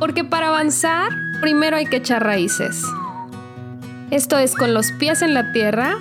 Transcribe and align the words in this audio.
Porque 0.00 0.24
para 0.24 0.48
avanzar, 0.48 1.12
primero 1.42 1.76
hay 1.76 1.84
que 1.84 1.96
echar 1.96 2.24
raíces. 2.24 2.82
Esto 4.10 4.38
es 4.38 4.54
Con 4.54 4.72
los 4.72 4.90
pies 4.92 5.20
en 5.20 5.34
la 5.34 5.52
tierra, 5.52 5.94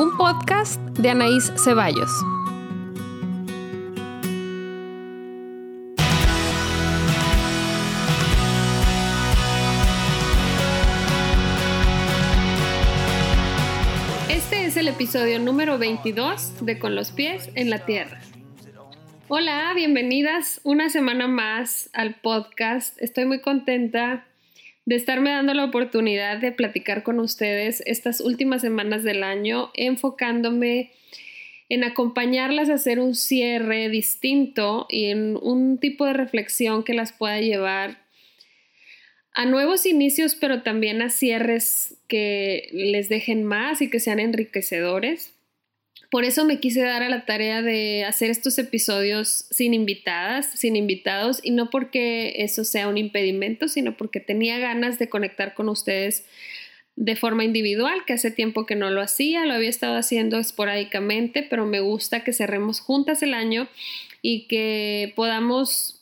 un 0.00 0.16
podcast 0.18 0.80
de 0.98 1.10
Anaís 1.10 1.52
Ceballos. 1.62 2.10
Este 14.28 14.66
es 14.66 14.76
el 14.76 14.88
episodio 14.88 15.38
número 15.38 15.78
22 15.78 16.66
de 16.66 16.80
Con 16.80 16.96
los 16.96 17.12
pies 17.12 17.48
en 17.54 17.70
la 17.70 17.78
tierra. 17.86 18.18
Hola, 19.36 19.72
bienvenidas 19.74 20.60
una 20.62 20.90
semana 20.90 21.26
más 21.26 21.90
al 21.92 22.14
podcast. 22.14 22.96
Estoy 23.02 23.24
muy 23.24 23.40
contenta 23.40 24.28
de 24.84 24.94
estarme 24.94 25.30
dando 25.30 25.54
la 25.54 25.64
oportunidad 25.64 26.38
de 26.38 26.52
platicar 26.52 27.02
con 27.02 27.18
ustedes 27.18 27.82
estas 27.84 28.20
últimas 28.20 28.60
semanas 28.60 29.02
del 29.02 29.24
año, 29.24 29.72
enfocándome 29.74 30.92
en 31.68 31.82
acompañarlas 31.82 32.70
a 32.70 32.74
hacer 32.74 33.00
un 33.00 33.16
cierre 33.16 33.88
distinto 33.88 34.86
y 34.88 35.06
en 35.06 35.36
un 35.42 35.78
tipo 35.78 36.04
de 36.04 36.12
reflexión 36.12 36.84
que 36.84 36.94
las 36.94 37.12
pueda 37.12 37.40
llevar 37.40 38.04
a 39.32 39.46
nuevos 39.46 39.84
inicios, 39.84 40.36
pero 40.36 40.62
también 40.62 41.02
a 41.02 41.10
cierres 41.10 41.96
que 42.06 42.68
les 42.70 43.08
dejen 43.08 43.42
más 43.42 43.82
y 43.82 43.90
que 43.90 43.98
sean 43.98 44.20
enriquecedores. 44.20 45.34
Por 46.10 46.24
eso 46.24 46.44
me 46.44 46.60
quise 46.60 46.80
dar 46.80 47.02
a 47.02 47.08
la 47.08 47.24
tarea 47.24 47.62
de 47.62 48.04
hacer 48.04 48.30
estos 48.30 48.58
episodios 48.58 49.46
sin 49.50 49.74
invitadas, 49.74 50.46
sin 50.54 50.76
invitados, 50.76 51.40
y 51.42 51.50
no 51.50 51.70
porque 51.70 52.34
eso 52.44 52.64
sea 52.64 52.88
un 52.88 52.98
impedimento, 52.98 53.68
sino 53.68 53.96
porque 53.96 54.20
tenía 54.20 54.58
ganas 54.58 54.98
de 54.98 55.08
conectar 55.08 55.54
con 55.54 55.68
ustedes 55.68 56.24
de 56.96 57.16
forma 57.16 57.44
individual, 57.44 58.04
que 58.06 58.12
hace 58.12 58.30
tiempo 58.30 58.66
que 58.66 58.76
no 58.76 58.90
lo 58.90 59.00
hacía, 59.00 59.44
lo 59.44 59.54
había 59.54 59.68
estado 59.68 59.96
haciendo 59.96 60.38
esporádicamente, 60.38 61.42
pero 61.42 61.66
me 61.66 61.80
gusta 61.80 62.22
que 62.22 62.32
cerremos 62.32 62.78
juntas 62.78 63.22
el 63.22 63.34
año 63.34 63.68
y 64.22 64.46
que 64.46 65.12
podamos 65.16 66.00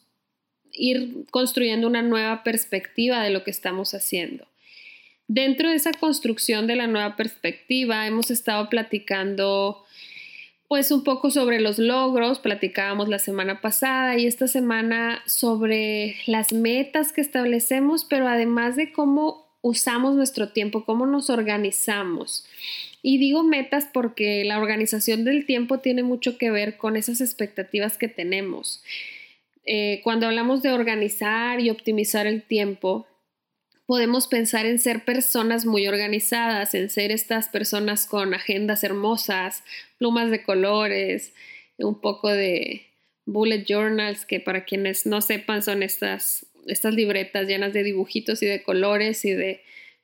ir 0.72 1.24
construyendo 1.30 1.86
una 1.86 2.02
nueva 2.02 2.42
perspectiva 2.42 3.22
de 3.22 3.30
lo 3.30 3.44
que 3.44 3.50
estamos 3.50 3.94
haciendo. 3.94 4.46
Dentro 5.28 5.70
de 5.70 5.76
esa 5.76 5.92
construcción 5.92 6.66
de 6.66 6.76
la 6.76 6.86
nueva 6.86 7.16
perspectiva 7.16 8.06
hemos 8.06 8.30
estado 8.30 8.68
platicando 8.68 9.84
pues 10.68 10.90
un 10.90 11.04
poco 11.04 11.30
sobre 11.30 11.60
los 11.60 11.78
logros, 11.78 12.38
platicábamos 12.38 13.10
la 13.10 13.18
semana 13.18 13.60
pasada 13.60 14.16
y 14.16 14.26
esta 14.26 14.48
semana 14.48 15.22
sobre 15.26 16.16
las 16.26 16.54
metas 16.54 17.12
que 17.12 17.20
establecemos, 17.20 18.06
pero 18.06 18.26
además 18.26 18.74
de 18.74 18.90
cómo 18.90 19.52
usamos 19.60 20.14
nuestro 20.14 20.48
tiempo, 20.48 20.86
cómo 20.86 21.06
nos 21.06 21.28
organizamos. 21.28 22.46
Y 23.02 23.18
digo 23.18 23.42
metas 23.42 23.86
porque 23.92 24.44
la 24.44 24.58
organización 24.58 25.24
del 25.24 25.44
tiempo 25.44 25.80
tiene 25.80 26.04
mucho 26.04 26.38
que 26.38 26.50
ver 26.50 26.78
con 26.78 26.96
esas 26.96 27.20
expectativas 27.20 27.98
que 27.98 28.08
tenemos. 28.08 28.82
Eh, 29.66 30.00
cuando 30.02 30.26
hablamos 30.26 30.62
de 30.62 30.72
organizar 30.72 31.60
y 31.60 31.68
optimizar 31.68 32.26
el 32.26 32.42
tiempo, 32.42 33.06
podemos 33.92 34.26
pensar 34.26 34.64
en 34.64 34.78
ser 34.78 35.04
personas 35.04 35.66
muy 35.66 35.86
organizadas, 35.86 36.74
en 36.74 36.88
ser 36.88 37.12
estas 37.12 37.50
personas 37.50 38.06
con 38.06 38.32
agendas 38.32 38.84
hermosas, 38.84 39.64
plumas 39.98 40.30
de 40.30 40.42
colores, 40.44 41.34
un 41.76 42.00
poco 42.00 42.30
de 42.30 42.86
bullet 43.26 43.66
journals, 43.68 44.24
que 44.24 44.40
para 44.40 44.64
quienes 44.64 45.04
no 45.04 45.20
sepan 45.20 45.62
son 45.62 45.82
estas, 45.82 46.46
estas 46.66 46.94
libretas 46.94 47.46
llenas 47.46 47.74
de 47.74 47.82
dibujitos 47.82 48.42
y 48.42 48.46
de 48.46 48.62
colores 48.62 49.26
y 49.26 49.32
de 49.32 49.60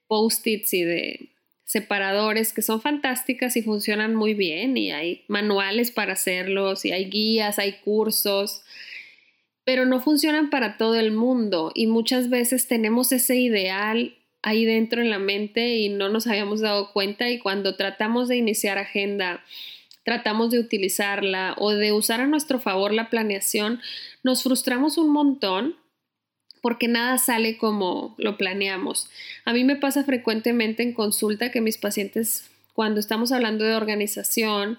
post-its 0.07 0.75
y 0.75 0.85
de 0.85 1.31
separadores 1.65 2.53
que 2.53 2.61
son 2.61 2.83
fantásticas 2.83 3.57
y 3.57 3.63
funcionan 3.63 4.15
muy 4.15 4.35
bien 4.35 4.77
y 4.77 4.93
hay 4.93 5.25
manuales 5.29 5.93
para 5.93 6.13
hacerlos 6.13 6.85
y 6.85 6.93
hay 6.93 7.09
guías, 7.09 7.59
hay 7.59 7.79
cursos 7.83 8.65
pero 9.69 9.85
no 9.85 10.01
funcionan 10.01 10.49
para 10.49 10.79
todo 10.79 10.95
el 10.95 11.13
mundo 11.13 11.73
y 11.75 11.89
muchas 11.89 12.31
veces 12.31 12.69
tenemos 12.69 13.13
ese 13.13 13.37
ideal 13.37 14.17
ahí 14.41 14.65
dentro 14.65 15.03
en 15.03 15.11
la 15.11 15.19
mente 15.19 15.77
y 15.77 15.91
no 15.91 16.09
nos 16.09 16.27
habíamos 16.27 16.63
dado 16.63 16.91
cuenta 16.95 17.29
y 17.29 17.39
cuando 17.39 17.77
tratamos 17.77 18.29
de 18.29 18.39
iniciar 18.39 18.79
agenda, 18.79 19.45
tratamos 20.07 20.53
de 20.53 20.59
utilizarla 20.59 21.55
o 21.59 21.73
de 21.73 21.93
usar 21.93 22.23
a 22.23 22.27
nuestro 22.27 22.59
favor 22.61 22.95
la 22.95 23.11
planeación, 23.11 23.83
nos 24.23 24.43
frustramos 24.43 24.97
un 24.97 25.11
montón 25.11 25.77
porque 26.63 26.89
nada 26.89 27.19
sale 27.19 27.59
como 27.59 28.15
lo 28.17 28.39
planeamos. 28.39 29.11
A 29.45 29.53
mí 29.53 29.65
me 29.65 29.77
pasa 29.77 30.03
frecuentemente 30.03 30.83
en 30.83 30.95
consulta 30.95 31.51
que 31.51 31.61
mis 31.61 31.77
pacientes, 31.77 32.51
cuando 32.73 33.01
estamos 33.01 33.33
hablando 33.33 33.67
de 33.67 33.75
organización, 33.75 34.79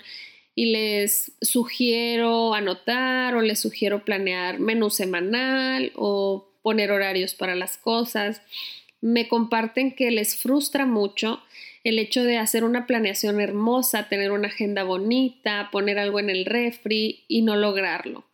y 0.56 0.68
les 0.68 1.32
sugiero 1.42 2.54
anotar 2.54 3.36
o 3.36 3.42
les 3.42 3.60
sugiero 3.60 4.04
planear 4.04 4.60
menú 4.60 4.90
semanal 4.90 5.92
o 5.96 6.50
poner 6.62 6.92
horarios 6.92 7.34
para 7.34 7.56
las 7.56 7.78
cosas. 7.78 8.42
Me 9.02 9.28
comparten 9.28 9.96
que 9.96 10.12
les 10.12 10.36
frustra 10.36 10.86
mucho 10.86 11.42
el 11.84 11.98
hecho 11.98 12.24
de 12.24 12.38
hacer 12.38 12.64
una 12.64 12.86
planeación 12.86 13.40
hermosa, 13.40 14.10
tener 14.10 14.32
una 14.32 14.50
agenda 14.50 14.84
bonita, 14.84 15.70
poner 15.72 15.98
algo 15.98 16.20
en 16.20 16.30
el 16.30 16.46
refri 16.46 17.24
y 17.28 17.42
no 17.42 17.56
lograrlo. 17.56 18.26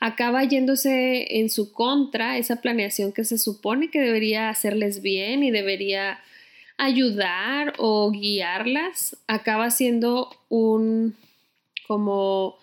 Acaba 0.00 0.44
yéndose 0.44 1.38
en 1.38 1.50
su 1.50 1.72
contra 1.72 2.38
esa 2.38 2.60
planeación 2.60 3.12
que 3.12 3.24
se 3.24 3.38
supone 3.38 3.90
que 3.90 4.00
debería 4.00 4.48
hacerles 4.48 5.02
bien 5.02 5.42
y 5.42 5.50
debería 5.50 6.18
ayudar 6.76 7.74
o 7.78 8.10
guiarlas, 8.10 9.16
acaba 9.26 9.70
siendo 9.70 10.30
un 10.48 11.16
como, 11.88 12.58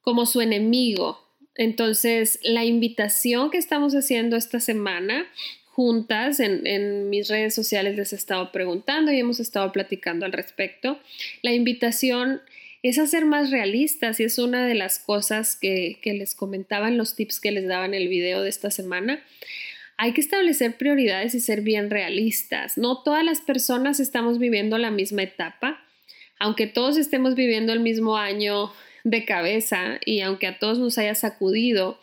como 0.00 0.24
su 0.24 0.40
enemigo. 0.40 1.20
Entonces, 1.56 2.38
la 2.42 2.64
invitación 2.64 3.50
que 3.50 3.58
estamos 3.58 3.94
haciendo 3.94 4.36
esta 4.36 4.60
semana 4.60 5.26
juntas 5.66 6.38
en, 6.38 7.10
mis 7.10 7.28
redes 7.28 7.52
sociales 7.52 7.96
les 7.96 8.12
he 8.12 8.16
estado 8.16 8.52
preguntando 8.52 9.10
y 9.12 9.18
hemos 9.18 9.40
estado 9.40 9.72
platicando 9.72 10.24
al 10.24 10.32
respecto. 10.32 11.00
La 11.42 11.52
invitación 11.52 12.40
es 12.84 12.98
a 12.98 13.08
ser 13.08 13.24
más 13.24 13.50
realistas 13.50 14.20
y 14.20 14.24
es 14.24 14.38
una 14.38 14.66
de 14.66 14.74
las 14.74 15.00
cosas 15.00 15.56
que, 15.56 15.98
que 16.00 16.14
les 16.14 16.34
comentaba 16.36 16.88
en 16.88 16.96
los 16.96 17.16
tips 17.16 17.40
que 17.40 17.50
les 17.50 17.66
daba 17.66 17.86
en 17.86 17.94
el 17.94 18.08
video 18.08 18.42
de 18.42 18.50
esta 18.50 18.70
semana. 18.70 19.20
Hay 19.96 20.12
que 20.12 20.20
establecer 20.20 20.76
prioridades 20.76 21.34
y 21.34 21.40
ser 21.40 21.62
bien 21.62 21.90
realistas. 21.90 22.78
No 22.78 23.02
todas 23.02 23.24
las 23.24 23.40
personas 23.40 23.98
estamos 23.98 24.38
viviendo 24.38 24.78
la 24.78 24.90
misma 24.90 25.24
etapa 25.24 25.83
aunque 26.44 26.66
todos 26.66 26.98
estemos 26.98 27.34
viviendo 27.34 27.72
el 27.72 27.80
mismo 27.80 28.18
año 28.18 28.70
de 29.02 29.24
cabeza 29.24 29.98
y 30.04 30.20
aunque 30.20 30.46
a 30.46 30.58
todos 30.58 30.78
nos 30.78 30.98
haya 30.98 31.14
sacudido, 31.14 31.98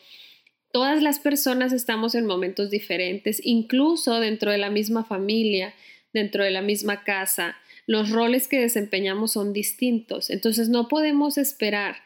todas 0.73 1.03
las 1.03 1.19
personas 1.19 1.73
estamos 1.73 2.15
en 2.15 2.25
momentos 2.25 2.71
diferentes, 2.71 3.39
incluso 3.43 4.19
dentro 4.19 4.49
de 4.49 4.57
la 4.57 4.71
misma 4.71 5.05
familia, 5.05 5.75
dentro 6.11 6.43
de 6.43 6.49
la 6.49 6.63
misma 6.63 7.03
casa. 7.03 7.55
Los 7.85 8.09
roles 8.09 8.47
que 8.47 8.59
desempeñamos 8.59 9.33
son 9.33 9.53
distintos, 9.53 10.31
entonces 10.31 10.69
no 10.69 10.87
podemos 10.87 11.37
esperar 11.37 11.97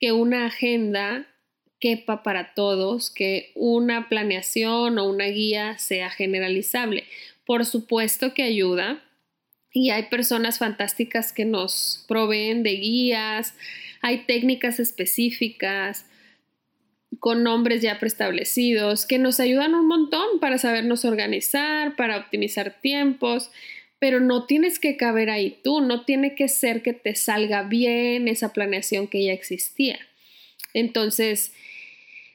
que 0.00 0.12
una 0.12 0.46
agenda 0.46 1.26
quepa 1.80 2.22
para 2.22 2.54
todos, 2.54 3.10
que 3.10 3.52
una 3.54 4.08
planeación 4.08 4.98
o 4.98 5.06
una 5.06 5.26
guía 5.26 5.76
sea 5.76 6.08
generalizable. 6.08 7.04
Por 7.44 7.66
supuesto 7.66 8.32
que 8.32 8.42
ayuda, 8.42 9.04
y 9.74 9.90
hay 9.90 10.04
personas 10.04 10.58
fantásticas 10.58 11.32
que 11.32 11.44
nos 11.44 12.04
proveen 12.06 12.62
de 12.62 12.76
guías, 12.76 13.54
hay 14.00 14.24
técnicas 14.24 14.78
específicas 14.78 16.06
con 17.18 17.42
nombres 17.42 17.82
ya 17.82 17.98
preestablecidos 17.98 19.04
que 19.04 19.18
nos 19.18 19.40
ayudan 19.40 19.74
un 19.74 19.88
montón 19.88 20.38
para 20.40 20.58
sabernos 20.58 21.04
organizar, 21.04 21.96
para 21.96 22.18
optimizar 22.18 22.80
tiempos, 22.80 23.50
pero 23.98 24.20
no 24.20 24.46
tienes 24.46 24.78
que 24.78 24.96
caber 24.96 25.28
ahí 25.28 25.58
tú, 25.64 25.80
no 25.80 26.04
tiene 26.04 26.36
que 26.36 26.48
ser 26.48 26.82
que 26.82 26.92
te 26.92 27.16
salga 27.16 27.64
bien 27.64 28.28
esa 28.28 28.52
planeación 28.52 29.08
que 29.08 29.24
ya 29.24 29.32
existía. 29.32 29.98
Entonces, 30.72 31.52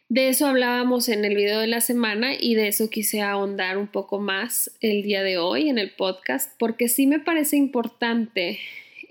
de 0.10 0.30
eso 0.30 0.48
hablábamos 0.48 1.08
en 1.08 1.24
el 1.24 1.36
video 1.36 1.60
de 1.60 1.68
la 1.68 1.82
semana 1.82 2.34
y 2.34 2.56
de 2.56 2.68
eso 2.68 2.90
quise 2.90 3.22
ahondar 3.22 3.78
un 3.78 3.88
poco 3.88 4.20
más 4.20 4.72
el 4.82 5.04
día 5.04 5.22
de 5.22 5.38
hoy 5.38 5.70
en 5.70 5.78
el 5.78 5.92
podcast, 5.92 6.52
porque 6.58 6.88
sí 6.88 7.06
me 7.06 7.20
parece 7.20 7.58
importante 7.58 8.60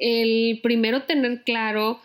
el 0.00 0.58
primero 0.60 1.04
tener 1.04 1.44
claro 1.44 2.00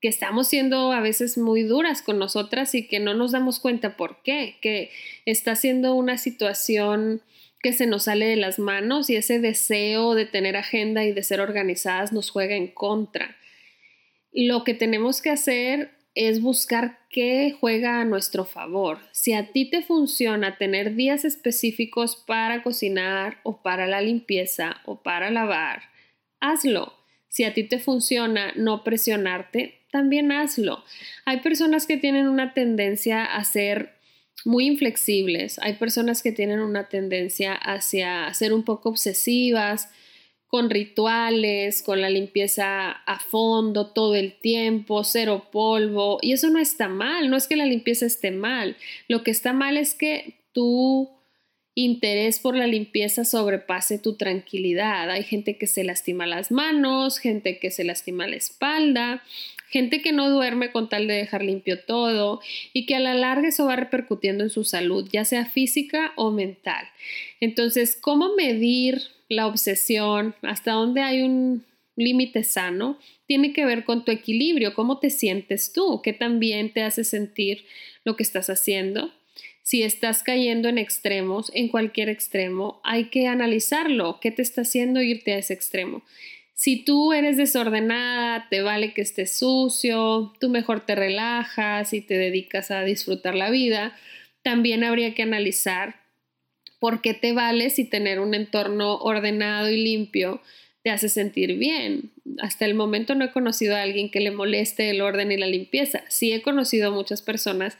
que 0.00 0.08
estamos 0.08 0.48
siendo 0.48 0.90
a 0.90 1.00
veces 1.00 1.38
muy 1.38 1.62
duras 1.62 2.02
con 2.02 2.18
nosotras 2.18 2.74
y 2.74 2.88
que 2.88 2.98
no 2.98 3.14
nos 3.14 3.30
damos 3.30 3.60
cuenta 3.60 3.96
por 3.96 4.24
qué, 4.24 4.56
que 4.60 4.90
está 5.24 5.54
siendo 5.54 5.94
una 5.94 6.18
situación 6.18 7.22
que 7.60 7.72
se 7.72 7.86
nos 7.86 8.04
sale 8.04 8.26
de 8.26 8.34
las 8.34 8.58
manos 8.58 9.08
y 9.08 9.14
ese 9.14 9.38
deseo 9.38 10.16
de 10.16 10.26
tener 10.26 10.56
agenda 10.56 11.04
y 11.04 11.12
de 11.12 11.22
ser 11.22 11.40
organizadas 11.40 12.12
nos 12.12 12.30
juega 12.30 12.56
en 12.56 12.66
contra. 12.66 13.36
Lo 14.32 14.64
que 14.64 14.74
tenemos 14.74 15.22
que 15.22 15.30
hacer 15.30 16.01
es 16.14 16.40
buscar 16.40 16.98
qué 17.08 17.56
juega 17.58 18.00
a 18.00 18.04
nuestro 18.04 18.44
favor. 18.44 18.98
Si 19.12 19.32
a 19.32 19.52
ti 19.52 19.70
te 19.70 19.82
funciona 19.82 20.58
tener 20.58 20.94
días 20.94 21.24
específicos 21.24 22.16
para 22.16 22.62
cocinar 22.62 23.38
o 23.42 23.62
para 23.62 23.86
la 23.86 24.00
limpieza 24.00 24.80
o 24.84 25.02
para 25.02 25.30
lavar, 25.30 25.82
hazlo. 26.40 26.92
Si 27.28 27.44
a 27.44 27.54
ti 27.54 27.64
te 27.64 27.78
funciona 27.78 28.52
no 28.56 28.84
presionarte, 28.84 29.80
también 29.90 30.32
hazlo. 30.32 30.84
Hay 31.24 31.40
personas 31.40 31.86
que 31.86 31.96
tienen 31.96 32.28
una 32.28 32.52
tendencia 32.52 33.24
a 33.24 33.42
ser 33.44 33.94
muy 34.44 34.66
inflexibles, 34.66 35.58
hay 35.60 35.74
personas 35.74 36.22
que 36.22 36.32
tienen 36.32 36.60
una 36.60 36.88
tendencia 36.88 37.54
hacia 37.54 38.32
ser 38.34 38.52
un 38.52 38.64
poco 38.64 38.88
obsesivas, 38.88 39.88
con 40.52 40.68
rituales, 40.68 41.82
con 41.82 42.02
la 42.02 42.10
limpieza 42.10 42.90
a 42.90 43.18
fondo 43.18 43.86
todo 43.86 44.14
el 44.14 44.34
tiempo, 44.34 45.02
cero 45.02 45.46
polvo, 45.50 46.18
y 46.20 46.32
eso 46.32 46.50
no 46.50 46.58
está 46.58 46.90
mal, 46.90 47.30
no 47.30 47.38
es 47.38 47.48
que 47.48 47.56
la 47.56 47.64
limpieza 47.64 48.04
esté 48.04 48.30
mal, 48.30 48.76
lo 49.08 49.22
que 49.22 49.30
está 49.30 49.54
mal 49.54 49.78
es 49.78 49.94
que 49.94 50.34
tu 50.52 51.08
interés 51.74 52.38
por 52.38 52.56
la 52.56 52.66
limpieza 52.66 53.24
sobrepase 53.24 53.98
tu 53.98 54.16
tranquilidad. 54.16 55.10
Hay 55.10 55.24
gente 55.24 55.56
que 55.56 55.66
se 55.66 55.84
lastima 55.84 56.26
las 56.26 56.50
manos, 56.50 57.18
gente 57.18 57.58
que 57.58 57.70
se 57.70 57.84
lastima 57.84 58.26
la 58.26 58.36
espalda, 58.36 59.22
gente 59.68 60.02
que 60.02 60.12
no 60.12 60.30
duerme 60.30 60.70
con 60.70 60.88
tal 60.88 61.06
de 61.06 61.14
dejar 61.14 61.42
limpio 61.42 61.80
todo 61.80 62.40
y 62.74 62.84
que 62.84 62.96
a 62.96 63.00
la 63.00 63.14
larga 63.14 63.48
eso 63.48 63.66
va 63.66 63.76
repercutiendo 63.76 64.44
en 64.44 64.50
su 64.50 64.64
salud, 64.64 65.08
ya 65.10 65.24
sea 65.24 65.46
física 65.46 66.12
o 66.16 66.30
mental. 66.30 66.86
Entonces, 67.40 67.96
¿cómo 68.00 68.34
medir 68.36 69.00
la 69.32 69.46
obsesión, 69.46 70.34
hasta 70.42 70.72
dónde 70.72 71.00
hay 71.00 71.22
un 71.22 71.64
límite 71.96 72.44
sano, 72.44 72.98
tiene 73.26 73.52
que 73.52 73.64
ver 73.64 73.84
con 73.84 74.04
tu 74.04 74.12
equilibrio, 74.12 74.74
cómo 74.74 74.98
te 74.98 75.10
sientes 75.10 75.72
tú, 75.72 76.00
qué 76.02 76.12
también 76.12 76.72
te 76.72 76.82
hace 76.82 77.04
sentir 77.04 77.64
lo 78.04 78.16
que 78.16 78.22
estás 78.22 78.50
haciendo. 78.50 79.10
Si 79.72 79.82
estás 79.82 80.22
cayendo 80.22 80.68
en 80.68 80.76
extremos, 80.76 81.50
en 81.54 81.68
cualquier 81.68 82.10
extremo, 82.10 82.82
hay 82.84 83.06
que 83.06 83.26
analizarlo, 83.26 84.20
qué 84.20 84.30
te 84.30 84.42
está 84.42 84.60
haciendo 84.60 85.00
irte 85.00 85.32
a 85.32 85.38
ese 85.38 85.54
extremo. 85.54 86.02
Si 86.52 86.84
tú 86.84 87.14
eres 87.14 87.38
desordenada, 87.38 88.48
te 88.50 88.60
vale 88.60 88.92
que 88.92 89.00
estés 89.00 89.34
sucio, 89.34 90.34
tú 90.38 90.50
mejor 90.50 90.84
te 90.84 90.94
relajas 90.94 91.94
y 91.94 92.02
te 92.02 92.18
dedicas 92.18 92.70
a 92.70 92.82
disfrutar 92.82 93.34
la 93.34 93.48
vida, 93.48 93.96
también 94.42 94.84
habría 94.84 95.14
que 95.14 95.22
analizar 95.22 96.02
¿por 96.78 97.00
qué 97.00 97.14
te 97.14 97.32
vale 97.32 97.70
si 97.70 97.86
tener 97.86 98.20
un 98.20 98.34
entorno 98.34 98.96
ordenado 98.96 99.70
y 99.70 99.82
limpio 99.82 100.42
te 100.82 100.90
hace 100.90 101.08
sentir 101.08 101.56
bien? 101.56 102.10
Hasta 102.40 102.66
el 102.66 102.74
momento 102.74 103.14
no 103.14 103.24
he 103.24 103.32
conocido 103.32 103.74
a 103.74 103.80
alguien 103.80 104.10
que 104.10 104.20
le 104.20 104.32
moleste 104.32 104.90
el 104.90 105.00
orden 105.00 105.32
y 105.32 105.38
la 105.38 105.46
limpieza. 105.46 106.04
Sí 106.10 106.30
he 106.30 106.42
conocido 106.42 106.88
a 106.88 106.94
muchas 106.94 107.22
personas 107.22 107.78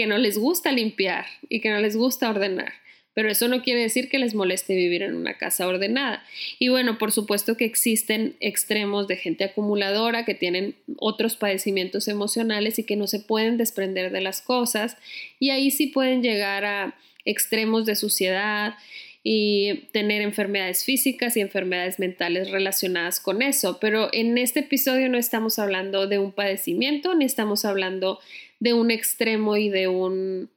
que 0.00 0.06
no 0.06 0.16
les 0.16 0.38
gusta 0.38 0.72
limpiar 0.72 1.26
y 1.50 1.60
que 1.60 1.68
no 1.68 1.78
les 1.78 1.94
gusta 1.94 2.30
ordenar. 2.30 2.72
Pero 3.12 3.30
eso 3.30 3.48
no 3.48 3.62
quiere 3.62 3.82
decir 3.82 4.08
que 4.08 4.18
les 4.18 4.34
moleste 4.34 4.74
vivir 4.74 5.02
en 5.02 5.14
una 5.14 5.36
casa 5.36 5.66
ordenada. 5.66 6.24
Y 6.58 6.70
bueno, 6.70 6.96
por 6.96 7.12
supuesto 7.12 7.58
que 7.58 7.66
existen 7.66 8.34
extremos 8.40 9.08
de 9.08 9.18
gente 9.18 9.44
acumuladora 9.44 10.24
que 10.24 10.34
tienen 10.34 10.74
otros 10.96 11.36
padecimientos 11.36 12.08
emocionales 12.08 12.78
y 12.78 12.84
que 12.84 12.96
no 12.96 13.06
se 13.06 13.18
pueden 13.18 13.58
desprender 13.58 14.10
de 14.10 14.22
las 14.22 14.40
cosas. 14.40 14.96
Y 15.38 15.50
ahí 15.50 15.70
sí 15.70 15.88
pueden 15.88 16.22
llegar 16.22 16.64
a 16.64 16.94
extremos 17.26 17.84
de 17.84 17.94
suciedad 17.94 18.76
y 19.22 19.88
tener 19.92 20.22
enfermedades 20.22 20.82
físicas 20.82 21.36
y 21.36 21.40
enfermedades 21.42 21.98
mentales 21.98 22.50
relacionadas 22.50 23.20
con 23.20 23.42
eso. 23.42 23.76
Pero 23.82 24.08
en 24.14 24.38
este 24.38 24.60
episodio 24.60 25.10
no 25.10 25.18
estamos 25.18 25.58
hablando 25.58 26.06
de 26.06 26.18
un 26.18 26.32
padecimiento 26.32 27.14
ni 27.14 27.26
estamos 27.26 27.66
hablando 27.66 28.18
de 28.60 28.74
un 28.74 28.90
extremo 28.90 29.56
y 29.56 29.68
de 29.68 29.88
un 29.88 30.50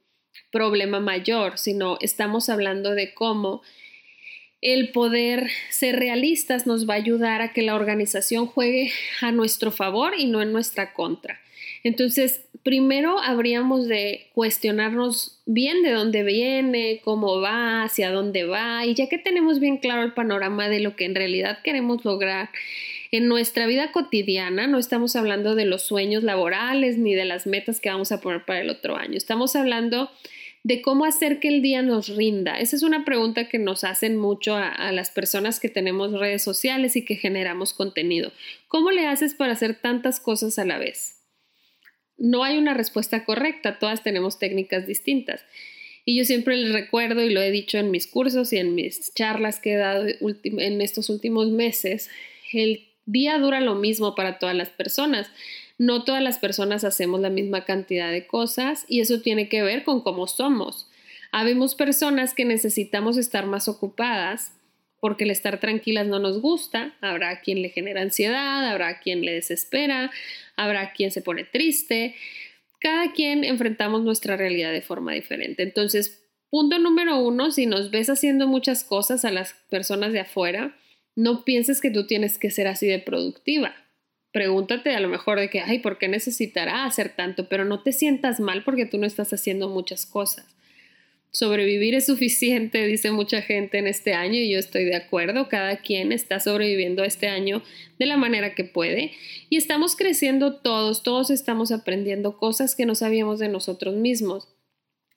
problema 0.52 1.00
mayor, 1.00 1.58
sino 1.58 1.98
estamos 2.00 2.48
hablando 2.48 2.94
de 2.94 3.12
cómo 3.12 3.62
el 4.60 4.92
poder 4.92 5.50
ser 5.70 5.96
realistas 5.96 6.66
nos 6.66 6.88
va 6.88 6.94
a 6.94 6.98
ayudar 6.98 7.42
a 7.42 7.52
que 7.52 7.62
la 7.62 7.74
organización 7.74 8.46
juegue 8.46 8.90
a 9.20 9.32
nuestro 9.32 9.70
favor 9.70 10.14
y 10.16 10.26
no 10.26 10.40
en 10.40 10.52
nuestra 10.52 10.94
contra. 10.94 11.40
Entonces, 11.84 12.40
primero 12.64 13.20
habríamos 13.20 13.86
de 13.86 14.28
cuestionarnos 14.32 15.40
bien 15.44 15.82
de 15.82 15.92
dónde 15.92 16.24
viene, 16.24 17.02
cómo 17.04 17.40
va, 17.40 17.84
hacia 17.84 18.10
dónde 18.10 18.44
va, 18.44 18.84
y 18.86 18.94
ya 18.94 19.08
que 19.08 19.18
tenemos 19.18 19.60
bien 19.60 19.76
claro 19.76 20.02
el 20.02 20.14
panorama 20.14 20.68
de 20.68 20.80
lo 20.80 20.96
que 20.96 21.04
en 21.04 21.14
realidad 21.14 21.60
queremos 21.62 22.04
lograr 22.04 22.48
en 23.12 23.28
nuestra 23.28 23.66
vida 23.66 23.92
cotidiana, 23.92 24.66
no 24.66 24.78
estamos 24.78 25.14
hablando 25.14 25.54
de 25.54 25.66
los 25.66 25.82
sueños 25.82 26.24
laborales 26.24 26.98
ni 26.98 27.14
de 27.14 27.26
las 27.26 27.46
metas 27.46 27.80
que 27.80 27.90
vamos 27.90 28.10
a 28.10 28.20
poner 28.20 28.44
para 28.44 28.62
el 28.62 28.70
otro 28.70 28.96
año, 28.96 29.16
estamos 29.16 29.54
hablando 29.54 30.10
de 30.64 30.80
cómo 30.80 31.04
hacer 31.04 31.40
que 31.40 31.48
el 31.48 31.60
día 31.60 31.82
nos 31.82 32.08
rinda. 32.08 32.58
Esa 32.58 32.74
es 32.74 32.82
una 32.82 33.04
pregunta 33.04 33.50
que 33.50 33.58
nos 33.58 33.84
hacen 33.84 34.16
mucho 34.16 34.56
a, 34.56 34.90
las 34.92 35.10
personas 35.10 35.60
que 35.60 35.68
tenemos 35.68 36.18
redes 36.18 36.42
sociales 36.42 36.96
y 36.96 37.04
que 37.04 37.16
generamos 37.16 37.74
contenido. 37.74 38.32
¿Cómo 38.66 38.90
le 38.90 39.06
haces 39.06 39.34
para 39.34 39.52
hacer 39.52 39.74
tantas 39.74 40.20
cosas 40.20 40.58
a 40.58 40.64
la 40.64 40.78
vez? 40.78 41.23
No 42.18 42.44
hay 42.44 42.58
una 42.58 42.74
respuesta 42.74 43.24
correcta, 43.24 43.78
todas 43.78 44.02
tenemos 44.02 44.38
técnicas 44.38 44.86
distintas. 44.86 45.44
Y 46.04 46.18
yo 46.18 46.24
siempre 46.24 46.56
les 46.56 46.72
recuerdo, 46.72 47.22
y 47.22 47.32
lo 47.32 47.40
he 47.40 47.50
dicho 47.50 47.78
en 47.78 47.90
mis 47.90 48.06
cursos 48.06 48.52
y 48.52 48.58
en 48.58 48.74
mis 48.74 49.12
charlas 49.14 49.58
que 49.58 49.72
he 49.72 49.76
dado 49.76 50.06
en 50.06 50.80
estos 50.80 51.08
últimos 51.08 51.48
meses, 51.50 52.10
el 52.52 52.86
día 53.06 53.38
dura 53.38 53.60
lo 53.60 53.74
mismo 53.74 54.14
para 54.14 54.38
todas 54.38 54.54
las 54.54 54.68
personas. 54.68 55.30
No 55.78 56.04
todas 56.04 56.22
las 56.22 56.38
personas 56.38 56.84
hacemos 56.84 57.20
la 57.20 57.30
misma 57.30 57.64
cantidad 57.64 58.12
de 58.12 58.26
cosas 58.26 58.84
y 58.86 59.00
eso 59.00 59.20
tiene 59.20 59.48
que 59.48 59.62
ver 59.62 59.82
con 59.82 60.02
cómo 60.02 60.26
somos. 60.26 60.88
Habemos 61.32 61.74
personas 61.74 62.32
que 62.34 62.44
necesitamos 62.44 63.16
estar 63.16 63.46
más 63.46 63.66
ocupadas 63.66 64.52
porque 65.04 65.24
el 65.24 65.30
estar 65.30 65.60
tranquilas 65.60 66.06
no 66.06 66.18
nos 66.18 66.40
gusta, 66.40 66.94
habrá 67.02 67.42
quien 67.42 67.60
le 67.60 67.68
genera 67.68 68.00
ansiedad, 68.00 68.66
habrá 68.66 69.00
quien 69.00 69.22
le 69.22 69.34
desespera, 69.34 70.10
habrá 70.56 70.94
quien 70.94 71.10
se 71.10 71.20
pone 71.20 71.44
triste, 71.44 72.14
cada 72.80 73.12
quien 73.12 73.44
enfrentamos 73.44 74.02
nuestra 74.02 74.38
realidad 74.38 74.72
de 74.72 74.80
forma 74.80 75.12
diferente. 75.12 75.62
Entonces, 75.62 76.24
punto 76.48 76.78
número 76.78 77.18
uno, 77.18 77.50
si 77.50 77.66
nos 77.66 77.90
ves 77.90 78.08
haciendo 78.08 78.46
muchas 78.46 78.82
cosas 78.82 79.26
a 79.26 79.30
las 79.30 79.52
personas 79.68 80.14
de 80.14 80.20
afuera, 80.20 80.74
no 81.14 81.44
pienses 81.44 81.82
que 81.82 81.90
tú 81.90 82.06
tienes 82.06 82.38
que 82.38 82.50
ser 82.50 82.66
así 82.66 82.86
de 82.86 82.98
productiva. 82.98 83.74
Pregúntate 84.32 84.94
a 84.94 85.00
lo 85.00 85.08
mejor 85.08 85.38
de 85.38 85.50
que, 85.50 85.60
ay, 85.60 85.80
¿por 85.80 85.98
qué 85.98 86.08
necesitará 86.08 86.86
hacer 86.86 87.10
tanto? 87.10 87.46
Pero 87.50 87.66
no 87.66 87.82
te 87.82 87.92
sientas 87.92 88.40
mal 88.40 88.64
porque 88.64 88.86
tú 88.86 88.96
no 88.96 89.06
estás 89.06 89.34
haciendo 89.34 89.68
muchas 89.68 90.06
cosas. 90.06 90.46
Sobrevivir 91.34 91.96
es 91.96 92.06
suficiente, 92.06 92.86
dice 92.86 93.10
mucha 93.10 93.42
gente 93.42 93.78
en 93.78 93.88
este 93.88 94.14
año 94.14 94.36
y 94.36 94.50
yo 94.50 94.58
estoy 94.58 94.84
de 94.84 94.94
acuerdo. 94.94 95.48
Cada 95.48 95.78
quien 95.78 96.12
está 96.12 96.38
sobreviviendo 96.38 97.02
este 97.02 97.26
año 97.26 97.62
de 97.98 98.06
la 98.06 98.16
manera 98.16 98.54
que 98.54 98.64
puede 98.64 99.12
y 99.50 99.56
estamos 99.56 99.96
creciendo 99.96 100.56
todos, 100.60 101.02
todos 101.02 101.30
estamos 101.30 101.72
aprendiendo 101.72 102.38
cosas 102.38 102.76
que 102.76 102.86
no 102.86 102.94
sabíamos 102.94 103.40
de 103.40 103.48
nosotros 103.48 103.96
mismos, 103.96 104.48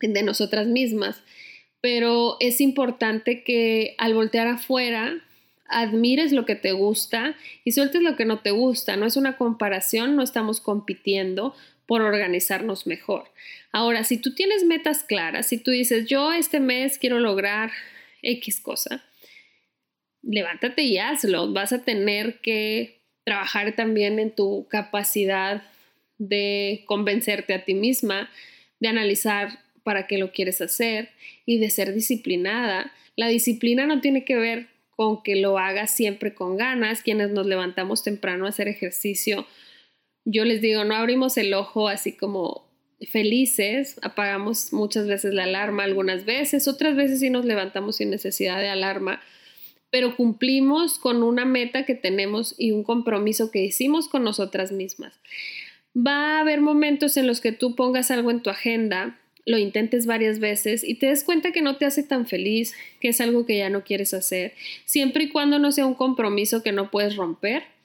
de 0.01 0.23
nosotras 0.23 0.65
mismas. 0.67 1.23
Pero 1.81 2.37
es 2.39 2.59
importante 2.61 3.43
que 3.43 3.93
al 3.99 4.15
voltear 4.15 4.47
afuera 4.47 5.23
admires 5.69 6.31
lo 6.31 6.45
que 6.45 6.55
te 6.55 6.71
gusta 6.71 7.35
y 7.63 7.73
sueltes 7.73 8.01
lo 8.01 8.15
que 8.15 8.25
no 8.25 8.39
te 8.39 8.49
gusta. 8.49 8.97
No 8.97 9.05
es 9.05 9.17
una 9.17 9.37
comparación, 9.37 10.15
no 10.15 10.23
estamos 10.23 10.61
compitiendo, 10.61 11.53
por 11.87 12.01
organizarnos 12.01 12.85
mejor. 12.85 13.31
Ahora, 13.71 14.03
si 14.03 14.17
tú 14.17 14.35
tienes 14.35 14.65
metas 14.65 15.03
claras, 15.03 15.47
si 15.47 15.57
tú 15.57 15.71
dices, 15.71 16.05
yo 16.05 16.33
este 16.33 16.59
mes 16.59 16.99
quiero 16.99 17.19
lograr 17.19 17.71
X 18.21 18.59
cosa, 18.59 19.03
levántate 20.21 20.83
y 20.83 20.97
hazlo. 20.97 21.51
Vas 21.51 21.73
a 21.73 21.83
tener 21.83 22.39
que 22.41 23.01
trabajar 23.23 23.75
también 23.75 24.19
en 24.19 24.31
tu 24.31 24.67
capacidad 24.69 25.63
de 26.17 26.83
convencerte 26.85 27.53
a 27.53 27.63
ti 27.63 27.73
misma, 27.73 28.29
de 28.79 28.89
analizar 28.89 29.59
para 29.83 30.07
qué 30.07 30.17
lo 30.17 30.31
quieres 30.31 30.61
hacer 30.61 31.09
y 31.45 31.59
de 31.59 31.69
ser 31.69 31.93
disciplinada. 31.93 32.91
La 33.15 33.27
disciplina 33.27 33.85
no 33.87 34.01
tiene 34.01 34.25
que 34.25 34.35
ver 34.35 34.67
con 34.89 35.23
que 35.23 35.35
lo 35.35 35.57
hagas 35.57 35.95
siempre 35.95 36.33
con 36.33 36.57
ganas. 36.57 37.01
Quienes 37.01 37.29
nos 37.29 37.45
levantamos 37.45 38.03
temprano 38.03 38.45
a 38.45 38.49
hacer 38.49 38.67
ejercicio 38.67 39.47
yo 40.29 40.43
les 40.43 40.59
digo, 40.59 40.83
no 40.83 40.93
abrimos 40.93 41.37
el 41.37 41.53
ojo 41.53 41.87
así 41.87 42.11
como 42.11 42.67
felices, 43.09 43.97
apagamos 44.01 44.73
muchas 44.73 45.07
veces 45.07 45.33
la 45.33 45.45
alarma, 45.45 45.85
algunas 45.85 46.25
veces, 46.25 46.67
otras 46.67 46.97
veces 46.97 47.21
sí 47.21 47.29
nos 47.29 47.45
levantamos 47.45 47.95
sin 47.95 48.09
necesidad 48.09 48.59
de 48.59 48.67
alarma, 48.67 49.21
pero 49.89 50.17
cumplimos 50.17 50.99
con 50.99 51.23
una 51.23 51.45
meta 51.45 51.85
que 51.85 51.95
tenemos 51.95 52.55
y 52.57 52.71
un 52.71 52.83
compromiso 52.83 53.51
que 53.51 53.63
hicimos 53.63 54.09
con 54.09 54.25
nosotras 54.25 54.73
mismas. 54.73 55.17
Va 55.95 56.35
a 56.35 56.39
haber 56.41 56.59
momentos 56.59 57.15
en 57.15 57.25
los 57.25 57.39
que 57.39 57.53
tú 57.53 57.75
pongas 57.75 58.11
algo 58.11 58.29
en 58.29 58.41
tu 58.41 58.49
agenda, 58.49 59.17
lo 59.45 59.57
intentes 59.57 60.07
varias 60.07 60.39
veces 60.39 60.83
y 60.83 60.95
te 60.95 61.05
des 61.05 61.23
cuenta 61.23 61.53
que 61.53 61.61
no 61.61 61.77
te 61.77 61.85
hace 61.85 62.03
tan 62.03 62.27
feliz, 62.27 62.73
que 62.99 63.07
es 63.07 63.21
algo 63.21 63.45
que 63.45 63.59
ya 63.59 63.69
no 63.69 63.85
quieres 63.85 64.13
hacer, 64.13 64.51
siempre 64.83 65.23
y 65.23 65.29
cuando 65.29 65.57
no 65.57 65.71
sea 65.71 65.85
un 65.85 65.95
compromiso 65.95 66.63
que 66.63 66.73
no 66.73 66.91
puedes 66.91 67.15
romper 67.15 67.76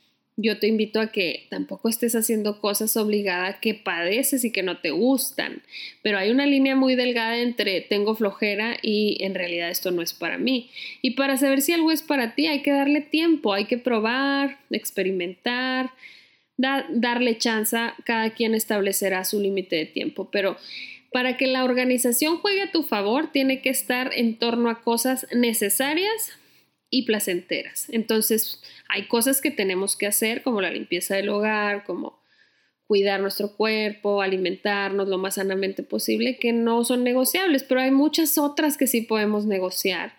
yo 0.43 0.59
te 0.59 0.67
invito 0.67 1.01
a 1.01 1.13
que 1.13 1.47
tampoco 1.51 1.89
estés 1.89 2.15
haciendo 2.15 2.61
cosas 2.61 2.97
obligadas 2.97 3.57
que 3.61 3.75
padeces 3.75 4.45
y 4.45 4.51
que 4.51 4.63
no 4.63 4.81
te 4.81 4.91
gustan. 4.91 5.63
Pero 6.03 6.19
hay 6.19 6.31
una 6.31 6.47
línea 6.47 6.75
muy 6.75 6.97
delgada 6.97 7.39
entre 7.39 7.81
tengo 7.81 8.15
flojera 8.15 8.77
y 8.83 9.23
en 9.25 9.35
realidad 9.35 9.71
esto 9.71 9.93
no 9.93 10.03
es 10.03 10.13
para 10.13 10.39
mí. 10.39 10.71
Y 11.01 11.13
para 11.13 11.37
saber 11.37 11.63
si 11.63 11.73
algo 11.73 11.93
es 11.93 12.03
para 12.03 12.35
ti 12.35 12.49
hay 12.49 12.63
que 12.63 12.73
darle 12.73 13.01
tiempo, 13.01 13.55
hay 13.55 13.67
que 13.67 13.79
probar, 13.79 14.59
experimentar, 14.71 15.91
darle 16.57 17.39
chance, 17.39 17.77
cada 18.05 18.31
quien 18.31 18.55
establecerá 18.55 19.25
su 19.25 19.41
límite 19.41 19.77
de 19.77 19.87
tiempo. 19.87 20.29
Pero 20.31 20.57
para 21.13 21.37
que 21.37 21.47
la 21.47 21.65
organización 21.65 22.39
juegue 22.39 22.63
a 22.63 22.73
tu 22.73 22.83
favor, 22.83 23.31
tiene 23.31 23.63
que 23.63 23.71
estar 23.71 24.11
en 24.15 24.39
torno 24.39 24.71
a 24.71 24.83
cosas 24.83 25.27
necesarias 25.33 26.33
y 26.93 27.03
placenteras. 27.03 27.87
Entonces, 27.89 28.61
hay 28.89 29.09
cosas 29.09 29.41
que 29.41 29.51
tenemos 29.51 29.97
que 29.97 30.07
hacer, 30.07 30.43
como 30.43 30.61
la 30.61 30.71
limpieza 30.71 31.17
del 31.17 31.31
hogar, 31.31 31.85
como 31.85 32.21
cuidar 32.87 33.21
nuestro 33.21 33.57
cuerpo, 33.57 34.21
alimentarnos 34.21 35.09
lo 35.09 35.17
más 35.17 35.37
sanamente 35.37 35.83
posible, 35.83 36.37
que 36.37 36.53
no 36.53 36.85
son 36.85 37.03
negociables, 37.03 37.63
pero 37.65 37.81
hay 37.81 37.91
muchas 37.91 38.37
otras 38.37 38.77
que 38.77 38.87
sí 38.87 39.01
podemos 39.01 39.47
negociar 39.47 40.13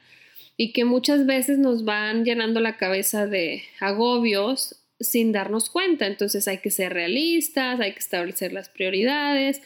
y 0.57 0.73
que 0.73 0.83
muchas 0.83 1.27
veces 1.27 1.59
nos 1.59 1.85
van 1.85 2.25
llenando 2.25 2.59
la 2.59 2.77
cabeza 2.77 3.27
de 3.27 3.61
agobios 3.79 4.83
sin 4.99 5.31
darnos 5.31 5.69
cuenta. 5.69 6.07
Entonces 6.07 6.47
hay 6.47 6.57
que 6.57 6.71
ser 6.71 6.91
realistas, 6.91 7.79
hay 7.79 7.93
que 7.93 7.99
establecer 7.99 8.51
las 8.51 8.69
prioridades 8.69 9.61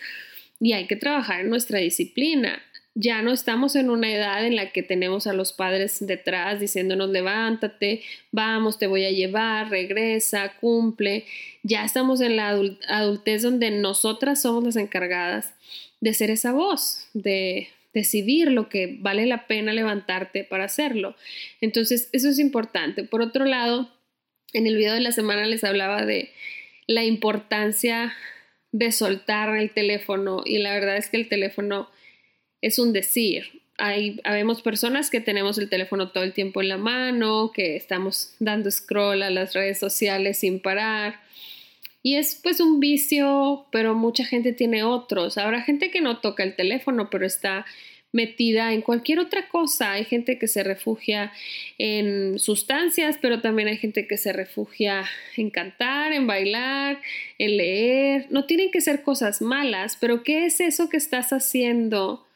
y 0.60 0.74
hay 0.74 0.88
que 0.88 0.98
trabajar 0.98 1.40
en 1.40 1.50
nuestra 1.50 1.80
disciplina 1.80 2.62
ya 3.00 3.22
no 3.22 3.32
estamos 3.32 3.76
en 3.76 3.92
una 3.92 4.12
edad 4.12 4.44
en 4.44 4.56
la 4.56 4.72
que 4.72 4.82
tenemos 4.82 5.28
a 5.28 5.34
los 5.34 5.54
padres 5.54 5.98
detrás 6.00 6.60
diciéndonos 6.60 7.12
levántate, 7.12 8.02
vamos, 8.32 8.80
te 8.80 8.88
voy 8.88 9.06
a 9.06 9.12
llevar, 9.12 9.70
regresa, 9.70 10.54
cumple. 10.60 11.26
Ya 11.62 11.86
estamos 11.86 12.22
en 12.22 12.38
la 12.38 12.60
adultez 12.88 13.44
donde 13.44 13.70
nosotras 13.70 14.42
somos 14.42 14.64
las 14.64 14.78
encargadas 14.78 15.54
de 16.02 16.16
ser 16.16 16.32
esa 16.32 16.54
voz, 16.54 17.08
de 17.14 17.68
decidir 17.94 18.52
lo 18.52 18.68
que 18.68 18.98
vale 19.00 19.28
la 19.28 19.46
pena 19.46 19.74
levantarte 19.74 20.44
para 20.44 20.64
hacerlo. 20.64 21.16
Entonces, 21.62 22.10
eso 22.14 22.30
es 22.30 22.40
importante. 22.40 23.04
Por 23.04 23.22
otro 23.22 23.46
lado, 23.46 23.92
en 24.54 24.66
el 24.66 24.76
video 24.76 24.96
de 24.96 25.02
la 25.02 25.12
semana 25.12 25.46
les 25.46 25.64
hablaba 25.64 26.04
de 26.04 26.32
la 26.88 27.04
importancia 27.04 28.16
de 28.72 28.92
soltar 28.92 29.56
el 29.56 29.70
teléfono 29.70 30.42
y 30.44 30.58
la 30.58 30.74
verdad 30.74 30.98
es 30.98 31.10
que 31.10 31.18
el 31.18 31.30
teléfono 31.30 31.90
es 32.62 32.80
un 32.80 32.94
decir. 32.94 33.62
Hay, 33.78 34.20
habemos 34.24 34.64
personas 34.64 35.10
que 35.12 35.22
tenemos 35.22 35.58
el 35.60 35.70
teléfono 35.70 36.12
todo 36.12 36.24
el 36.24 36.34
tiempo 36.34 36.62
en 36.62 36.70
la 36.70 36.78
mano, 36.78 37.52
que 37.54 37.76
estamos 37.76 38.34
dando 38.40 38.72
scroll 38.72 39.22
a 39.22 39.30
las 39.30 39.54
redes 39.54 39.78
sociales 39.78 40.40
sin 40.40 40.60
parar. 40.60 41.20
Y 42.02 42.16
es 42.16 42.40
pues 42.42 42.60
un 42.60 42.80
vicio, 42.80 43.68
pero 43.72 43.94
mucha 43.94 44.26
gente 44.26 44.54
tiene 44.54 44.84
otros. 44.84 45.38
Habrá 45.38 45.62
gente 45.62 45.92
que 45.92 46.02
no 46.02 46.20
toca 46.20 46.44
el 46.44 46.56
teléfono, 46.56 47.10
pero 47.10 47.26
está 47.26 47.66
metida 48.12 48.74
en 48.74 48.82
cualquier 48.82 49.20
otra 49.20 49.48
cosa. 49.50 49.94
Hay 49.94 50.06
gente 50.06 50.40
que 50.40 50.48
se 50.48 50.64
refugia 50.64 51.32
en 51.78 52.40
sustancias, 52.40 53.18
pero 53.22 53.42
también 53.42 53.68
hay 53.68 53.78
gente 53.78 54.08
que 54.08 54.18
se 54.18 54.34
refugia 54.34 55.06
en 55.36 55.50
cantar, 55.50 56.14
en 56.14 56.28
bailar, 56.28 57.02
en 57.38 57.58
leer. 57.58 58.28
No 58.30 58.46
tienen 58.46 58.72
que 58.72 58.82
ser 58.82 59.04
cosas 59.04 59.42
malas, 59.42 59.98
pero 60.00 60.24
¿qué 60.24 60.46
es 60.46 60.60
eso 60.60 60.90
que 60.90 60.98
estás 60.98 61.32
haciendo 61.32 62.27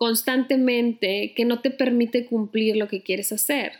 constantemente 0.00 1.34
que 1.36 1.44
no 1.44 1.60
te 1.60 1.70
permite 1.70 2.24
cumplir 2.24 2.74
lo 2.76 2.88
que 2.88 3.02
quieres 3.02 3.32
hacer. 3.32 3.72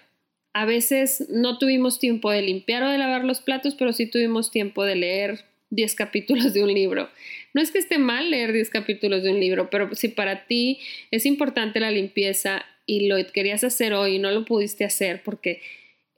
A 0.52 0.66
veces 0.66 1.24
no 1.30 1.56
tuvimos 1.56 1.98
tiempo 1.98 2.30
de 2.30 2.42
limpiar 2.42 2.82
o 2.82 2.90
de 2.90 2.98
lavar 2.98 3.24
los 3.24 3.40
platos, 3.40 3.74
pero 3.74 3.94
sí 3.94 4.04
tuvimos 4.04 4.50
tiempo 4.50 4.84
de 4.84 4.96
leer 4.96 5.46
10 5.70 5.94
capítulos 5.94 6.52
de 6.52 6.62
un 6.62 6.74
libro. 6.74 7.08
No 7.54 7.62
es 7.62 7.70
que 7.70 7.78
esté 7.78 7.96
mal 7.96 8.30
leer 8.30 8.52
10 8.52 8.68
capítulos 8.68 9.22
de 9.22 9.30
un 9.30 9.40
libro, 9.40 9.70
pero 9.70 9.94
si 9.94 10.08
para 10.08 10.44
ti 10.44 10.80
es 11.10 11.24
importante 11.24 11.80
la 11.80 11.90
limpieza 11.90 12.66
y 12.84 13.08
lo 13.08 13.16
querías 13.32 13.64
hacer 13.64 13.94
hoy 13.94 14.16
y 14.16 14.18
no 14.18 14.30
lo 14.30 14.44
pudiste 14.44 14.84
hacer 14.84 15.22
porque 15.22 15.62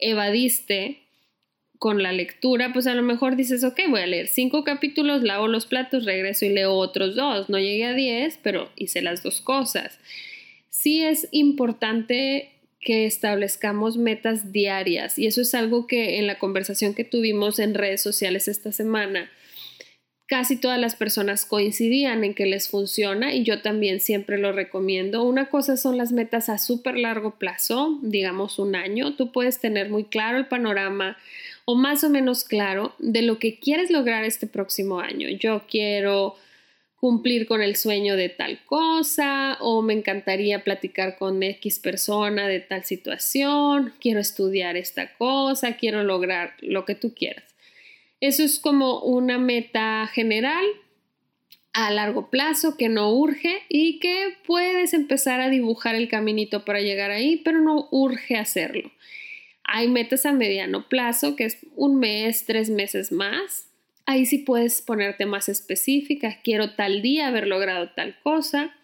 evadiste 0.00 1.01
con 1.82 2.00
la 2.00 2.12
lectura, 2.12 2.72
pues 2.72 2.86
a 2.86 2.94
lo 2.94 3.02
mejor 3.02 3.34
dices, 3.34 3.64
ok, 3.64 3.80
voy 3.88 4.02
a 4.02 4.06
leer 4.06 4.28
cinco 4.28 4.62
capítulos, 4.62 5.24
lavo 5.24 5.48
los 5.48 5.66
platos, 5.66 6.04
regreso 6.04 6.44
y 6.44 6.50
leo 6.50 6.74
otros 6.74 7.16
dos. 7.16 7.50
No 7.50 7.58
llegué 7.58 7.86
a 7.86 7.92
diez, 7.92 8.38
pero 8.40 8.70
hice 8.76 9.02
las 9.02 9.24
dos 9.24 9.40
cosas. 9.40 9.98
Sí 10.70 11.02
es 11.02 11.26
importante 11.32 12.52
que 12.80 13.04
establezcamos 13.04 13.96
metas 13.96 14.52
diarias 14.52 15.18
y 15.18 15.26
eso 15.26 15.40
es 15.40 15.56
algo 15.56 15.88
que 15.88 16.20
en 16.20 16.28
la 16.28 16.38
conversación 16.38 16.94
que 16.94 17.02
tuvimos 17.02 17.58
en 17.58 17.74
redes 17.74 18.00
sociales 18.00 18.46
esta 18.46 18.70
semana, 18.70 19.28
casi 20.28 20.60
todas 20.60 20.78
las 20.78 20.94
personas 20.94 21.44
coincidían 21.44 22.22
en 22.22 22.34
que 22.34 22.46
les 22.46 22.68
funciona 22.68 23.34
y 23.34 23.42
yo 23.42 23.60
también 23.60 23.98
siempre 23.98 24.38
lo 24.38 24.52
recomiendo. 24.52 25.24
Una 25.24 25.50
cosa 25.50 25.76
son 25.76 25.98
las 25.98 26.12
metas 26.12 26.48
a 26.48 26.58
súper 26.58 26.96
largo 26.96 27.40
plazo, 27.40 27.98
digamos 28.02 28.60
un 28.60 28.76
año. 28.76 29.16
Tú 29.16 29.32
puedes 29.32 29.58
tener 29.58 29.90
muy 29.90 30.04
claro 30.04 30.38
el 30.38 30.46
panorama 30.46 31.16
o 31.64 31.74
más 31.74 32.04
o 32.04 32.10
menos 32.10 32.44
claro 32.44 32.94
de 32.98 33.22
lo 33.22 33.38
que 33.38 33.58
quieres 33.58 33.90
lograr 33.90 34.24
este 34.24 34.46
próximo 34.46 35.00
año. 35.00 35.28
Yo 35.28 35.62
quiero 35.68 36.36
cumplir 36.96 37.46
con 37.46 37.62
el 37.62 37.74
sueño 37.74 38.14
de 38.14 38.28
tal 38.28 38.64
cosa 38.64 39.58
o 39.60 39.82
me 39.82 39.92
encantaría 39.92 40.62
platicar 40.62 41.18
con 41.18 41.42
X 41.42 41.80
persona 41.80 42.46
de 42.46 42.60
tal 42.60 42.84
situación, 42.84 43.92
quiero 44.00 44.20
estudiar 44.20 44.76
esta 44.76 45.12
cosa, 45.14 45.76
quiero 45.76 46.04
lograr 46.04 46.54
lo 46.60 46.84
que 46.84 46.94
tú 46.94 47.12
quieras. 47.12 47.56
Eso 48.20 48.44
es 48.44 48.60
como 48.60 49.00
una 49.00 49.36
meta 49.36 50.08
general 50.12 50.64
a 51.72 51.90
largo 51.90 52.30
plazo 52.30 52.76
que 52.76 52.88
no 52.88 53.12
urge 53.12 53.62
y 53.68 53.98
que 53.98 54.36
puedes 54.46 54.94
empezar 54.94 55.40
a 55.40 55.50
dibujar 55.50 55.96
el 55.96 56.08
caminito 56.08 56.64
para 56.64 56.80
llegar 56.80 57.10
ahí, 57.10 57.40
pero 57.44 57.60
no 57.60 57.88
urge 57.90 58.36
hacerlo. 58.36 58.92
Hay 59.74 59.88
metas 59.88 60.26
a 60.26 60.32
mediano 60.32 60.86
plazo, 60.90 61.34
que 61.34 61.46
es 61.46 61.56
un 61.76 61.98
mes, 61.98 62.44
tres 62.44 62.68
meses 62.68 63.10
más. 63.10 63.70
Ahí 64.04 64.26
sí 64.26 64.36
puedes 64.36 64.82
ponerte 64.82 65.24
más 65.24 65.48
específica. 65.48 66.40
Quiero 66.44 66.74
tal 66.74 67.00
día 67.00 67.28
haber 67.28 67.46
logrado 67.46 67.88
tal 67.96 68.20
cosa. 68.22 68.74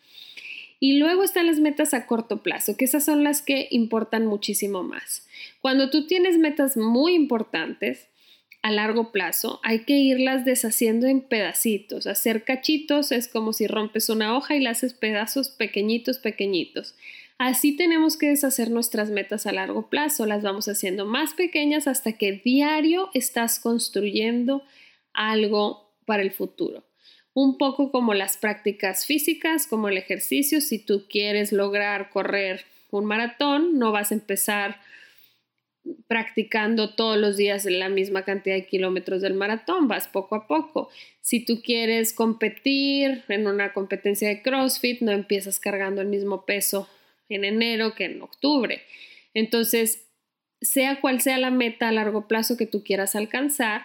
Y 0.80 0.99
luego 0.99 1.25
están 1.25 1.47
las 1.47 1.61
metas 1.61 1.92
a 1.92 2.07
corto 2.07 2.42
plazo, 2.42 2.78
que 2.78 2.87
esas 2.87 3.04
son 3.04 3.23
las 3.23 3.42
que 3.42 3.68
importan 3.71 4.25
muchísimo 4.25 4.83
más. 4.83 5.28
Cuando 5.61 5.90
tú 5.90 6.07
tienes 6.07 6.38
metas 6.38 6.78
muy 6.78 7.14
importantes 7.14 8.09
a 8.62 8.71
largo 8.71 9.12
plazo, 9.12 9.61
hay 9.64 9.80
que 9.80 9.99
irlas 9.99 10.47
deshaciendo 10.47 11.07
en 11.07 11.21
pedacitos. 11.21 12.07
Hacer 12.07 12.45
cachitos 12.45 13.12
es 13.12 13.28
como 13.28 13.52
si 13.52 13.66
rompes 13.66 14.09
una 14.09 14.35
hoja 14.35 14.57
y 14.57 14.62
la 14.62 14.71
haces 14.71 14.95
pedazos 14.95 15.50
pequeñitos, 15.50 16.16
pequeñitos. 16.16 16.95
Así 17.38 17.76
tenemos 17.76 18.16
que 18.16 18.30
deshacer 18.30 18.68
nuestras 18.68 19.11
metas 19.11 19.47
a 19.47 19.52
largo 19.52 19.88
plazo, 19.88 20.26
las 20.26 20.42
vamos 20.42 20.66
haciendo 20.66 21.07
más 21.07 21.35
pequeñas 21.35 21.87
hasta 21.87 22.14
que 22.14 22.33
diario 22.33 23.11
estás 23.14 23.61
construyendo 23.61 24.64
algo 25.12 25.95
para 26.04 26.23
el 26.23 26.33
futuro. 26.33 26.85
Un 27.35 27.57
poco 27.57 27.92
como 27.92 28.12
las 28.12 28.37
prácticas 28.37 29.07
físicas, 29.07 29.68
como 29.68 29.88
el 29.88 29.97
ejercicio, 29.97 30.61
si 30.61 30.80
tú 30.80 31.07
quieres 31.09 31.52
lograr 31.52 32.11
correr 32.11 32.64
un 32.90 33.04
maratón, 33.04 33.78
no 33.78 33.92
vas 33.92 34.11
a 34.11 34.14
empezar 34.14 34.80
practicando 36.09 36.97
todos 36.97 37.16
los 37.18 37.37
días 37.37 37.64
la 37.66 37.88
misma 37.88 38.25
cantidad 38.25 38.57
de 38.57 38.66
kilómetros 38.66 39.23
del 39.23 39.35
maratón, 39.35 39.87
vas 39.87 40.09
poco 40.09 40.35
a 40.35 40.49
poco. 40.49 40.90
Si 41.21 41.45
tú 41.45 41.62
quieres 41.62 42.12
competir 42.12 43.23
en 43.28 43.47
una 43.47 43.73
competencia 43.73 44.28
de 44.28 44.42
CrossFit, 44.42 45.02
no 45.02 45.12
empiezas 45.12 45.61
cargando 45.61 46.00
el 46.00 46.09
mismo 46.09 46.45
peso 46.45 46.88
en 47.28 47.44
enero 47.44 47.94
que 47.94 48.04
en 48.04 48.23
octubre. 48.23 48.82
Entonces, 49.35 50.08
sea 50.61 51.00
cual 51.00 51.20
sea 51.20 51.38
la 51.38 51.50
meta 51.50 51.88
a 51.88 51.92
largo 51.92 52.26
plazo 52.26 52.56
que 52.56 52.66
tú 52.66 52.82
quieras 52.82 53.14
alcanzar, 53.14 53.82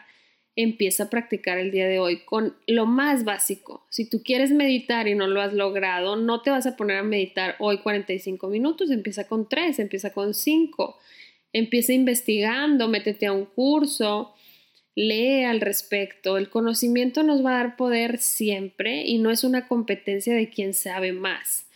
empieza 0.56 1.04
a 1.04 1.10
practicar 1.10 1.58
el 1.58 1.72
día 1.72 1.88
de 1.88 2.00
hoy 2.00 2.26
con 2.26 2.56
lo 2.68 2.86
más 2.86 3.24
básico. 3.24 3.86
Si 3.90 4.10
tú 4.10 4.22
quieres 4.24 4.52
meditar 4.52 5.08
y 5.08 5.16
no 5.16 5.28
lo 5.28 5.42
has 5.42 5.54
logrado, 5.54 6.16
no 6.16 6.42
te 6.42 6.52
vas 6.52 6.66
a 6.68 6.76
poner 6.76 6.98
a 6.98 7.04
meditar 7.04 7.56
hoy 7.60 7.80
45 7.80 8.48
minutos, 8.50 8.92
empieza 8.92 9.28
con 9.28 9.50
3, 9.50 9.80
empieza 9.80 10.14
con 10.14 10.34
5, 10.34 10.98
empieza 11.54 11.94
investigando, 11.94 12.88
métete 12.88 13.26
a 13.26 13.34
un 13.34 13.46
curso, 13.46 14.36
lee 14.96 15.44
al 15.44 15.60
respecto. 15.60 16.38
El 16.38 16.50
conocimiento 16.50 17.24
nos 17.24 17.44
va 17.44 17.52
a 17.52 17.64
dar 17.64 17.76
poder 17.76 18.20
siempre 18.20 19.04
y 19.06 19.18
no 19.18 19.32
es 19.32 19.44
una 19.44 19.68
competencia 19.68 20.36
de 20.36 20.50
quien 20.50 20.76
sabe 20.76 21.14
más 21.14 21.68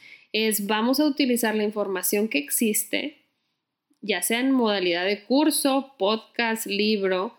es 0.45 0.67
vamos 0.67 0.99
a 0.99 1.05
utilizar 1.05 1.55
la 1.55 1.63
información 1.63 2.27
que 2.27 2.37
existe, 2.37 3.25
ya 4.01 4.21
sea 4.21 4.39
en 4.39 4.51
modalidad 4.51 5.05
de 5.05 5.23
curso, 5.23 5.95
podcast, 5.97 6.67
libro, 6.67 7.37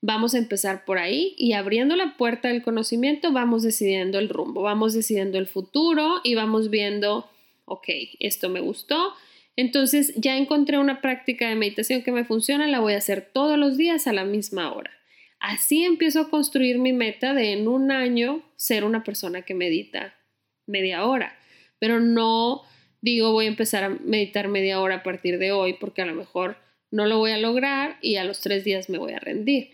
vamos 0.00 0.34
a 0.34 0.38
empezar 0.38 0.84
por 0.84 0.98
ahí 0.98 1.34
y 1.36 1.52
abriendo 1.52 1.96
la 1.96 2.16
puerta 2.16 2.48
del 2.48 2.62
conocimiento 2.62 3.32
vamos 3.32 3.62
decidiendo 3.62 4.18
el 4.18 4.28
rumbo, 4.28 4.62
vamos 4.62 4.94
decidiendo 4.94 5.38
el 5.38 5.46
futuro 5.46 6.20
y 6.24 6.34
vamos 6.34 6.70
viendo, 6.70 7.28
ok, 7.64 7.88
esto 8.20 8.48
me 8.48 8.60
gustó, 8.60 9.14
Entonces 9.56 10.12
ya 10.14 10.36
encontré 10.36 10.78
una 10.78 11.00
práctica 11.00 11.48
de 11.48 11.56
meditación 11.56 12.02
que 12.02 12.12
me 12.12 12.24
funciona, 12.24 12.68
la 12.68 12.78
voy 12.78 12.92
a 12.92 12.98
hacer 12.98 13.28
todos 13.32 13.58
los 13.58 13.76
días 13.76 14.06
a 14.06 14.12
la 14.12 14.24
misma 14.24 14.72
hora. 14.72 14.92
Así 15.40 15.84
empiezo 15.84 16.20
a 16.20 16.30
construir 16.30 16.78
mi 16.78 16.92
meta 16.92 17.34
de 17.34 17.52
en 17.52 17.66
un 17.66 17.90
año 17.90 18.44
ser 18.54 18.84
una 18.84 19.02
persona 19.02 19.42
que 19.42 19.54
medita 19.54 20.14
media 20.66 21.04
hora, 21.04 21.37
pero 21.78 22.00
no 22.00 22.62
digo 23.00 23.32
voy 23.32 23.46
a 23.46 23.48
empezar 23.48 23.84
a 23.84 23.88
meditar 23.88 24.48
media 24.48 24.80
hora 24.80 24.96
a 24.96 25.02
partir 25.02 25.38
de 25.38 25.52
hoy 25.52 25.74
porque 25.74 26.02
a 26.02 26.06
lo 26.06 26.14
mejor 26.14 26.56
no 26.90 27.06
lo 27.06 27.18
voy 27.18 27.32
a 27.32 27.38
lograr 27.38 27.98
y 28.00 28.16
a 28.16 28.24
los 28.24 28.40
tres 28.40 28.64
días 28.64 28.88
me 28.88 28.98
voy 28.98 29.12
a 29.12 29.18
rendir. 29.18 29.70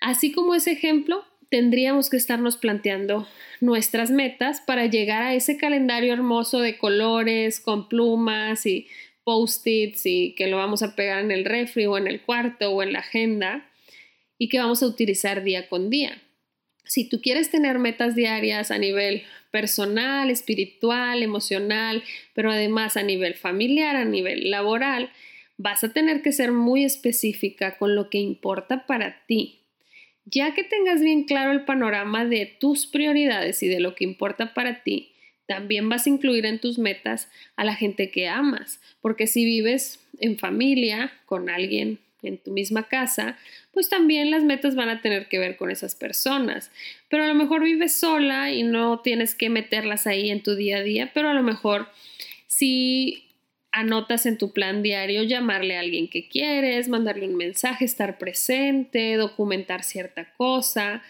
Así 0.00 0.32
como 0.32 0.54
ese 0.54 0.72
ejemplo, 0.72 1.24
tendríamos 1.50 2.10
que 2.10 2.16
estarnos 2.16 2.56
planteando 2.56 3.26
nuestras 3.60 4.10
metas 4.10 4.60
para 4.60 4.86
llegar 4.86 5.22
a 5.22 5.34
ese 5.34 5.56
calendario 5.56 6.12
hermoso 6.12 6.60
de 6.60 6.78
colores, 6.78 7.60
con 7.60 7.88
plumas 7.88 8.66
y 8.66 8.88
post-its 9.24 10.04
y 10.04 10.34
que 10.36 10.48
lo 10.48 10.58
vamos 10.58 10.82
a 10.82 10.94
pegar 10.94 11.20
en 11.20 11.30
el 11.30 11.44
refri 11.44 11.86
o 11.86 11.96
en 11.96 12.06
el 12.06 12.20
cuarto 12.20 12.70
o 12.70 12.82
en 12.82 12.92
la 12.92 12.98
agenda 13.00 13.70
y 14.36 14.48
que 14.48 14.58
vamos 14.58 14.82
a 14.82 14.86
utilizar 14.86 15.42
día 15.42 15.68
con 15.68 15.90
día. 15.90 16.20
Si 16.84 17.08
tú 17.08 17.20
quieres 17.22 17.50
tener 17.50 17.78
metas 17.78 18.14
diarias 18.14 18.70
a 18.70 18.78
nivel 18.78 19.22
personal, 19.54 20.30
espiritual, 20.30 21.22
emocional, 21.22 22.02
pero 22.34 22.50
además 22.50 22.96
a 22.96 23.04
nivel 23.04 23.34
familiar, 23.34 23.94
a 23.94 24.04
nivel 24.04 24.50
laboral, 24.50 25.12
vas 25.58 25.84
a 25.84 25.92
tener 25.92 26.22
que 26.22 26.32
ser 26.32 26.50
muy 26.50 26.84
específica 26.84 27.78
con 27.78 27.94
lo 27.94 28.10
que 28.10 28.18
importa 28.18 28.84
para 28.84 29.24
ti. 29.28 29.60
Ya 30.24 30.54
que 30.54 30.64
tengas 30.64 31.00
bien 31.00 31.22
claro 31.22 31.52
el 31.52 31.64
panorama 31.64 32.24
de 32.24 32.46
tus 32.46 32.86
prioridades 32.86 33.62
y 33.62 33.68
de 33.68 33.78
lo 33.78 33.94
que 33.94 34.02
importa 34.02 34.54
para 34.54 34.82
ti, 34.82 35.12
también 35.46 35.88
vas 35.88 36.08
a 36.08 36.10
incluir 36.10 36.46
en 36.46 36.58
tus 36.58 36.80
metas 36.80 37.30
a 37.54 37.64
la 37.64 37.76
gente 37.76 38.10
que 38.10 38.26
amas, 38.26 38.80
porque 39.00 39.28
si 39.28 39.44
vives 39.44 40.04
en 40.18 40.36
familia 40.36 41.12
con 41.26 41.48
alguien 41.48 42.00
en 42.26 42.38
tu 42.38 42.50
misma 42.50 42.88
casa, 42.88 43.36
pues 43.72 43.88
también 43.88 44.30
las 44.30 44.44
metas 44.44 44.74
van 44.74 44.88
a 44.88 45.00
tener 45.00 45.28
que 45.28 45.38
ver 45.38 45.56
con 45.56 45.70
esas 45.70 45.94
personas. 45.94 46.70
Pero 47.08 47.24
a 47.24 47.28
lo 47.28 47.34
mejor 47.34 47.62
vives 47.62 47.96
sola 47.96 48.50
y 48.50 48.62
no 48.62 49.00
tienes 49.00 49.34
que 49.34 49.50
meterlas 49.50 50.06
ahí 50.06 50.30
en 50.30 50.42
tu 50.42 50.54
día 50.54 50.78
a 50.78 50.82
día, 50.82 51.10
pero 51.14 51.28
a 51.28 51.34
lo 51.34 51.42
mejor 51.42 51.88
si 52.46 53.24
anotas 53.72 54.24
en 54.26 54.38
tu 54.38 54.52
plan 54.52 54.82
diario 54.82 55.24
llamarle 55.24 55.76
a 55.76 55.80
alguien 55.80 56.08
que 56.08 56.28
quieres, 56.28 56.88
mandarle 56.88 57.26
un 57.26 57.36
mensaje, 57.36 57.84
estar 57.84 58.18
presente, 58.18 59.16
documentar 59.16 59.82
cierta 59.82 60.32
cosa. 60.36 61.02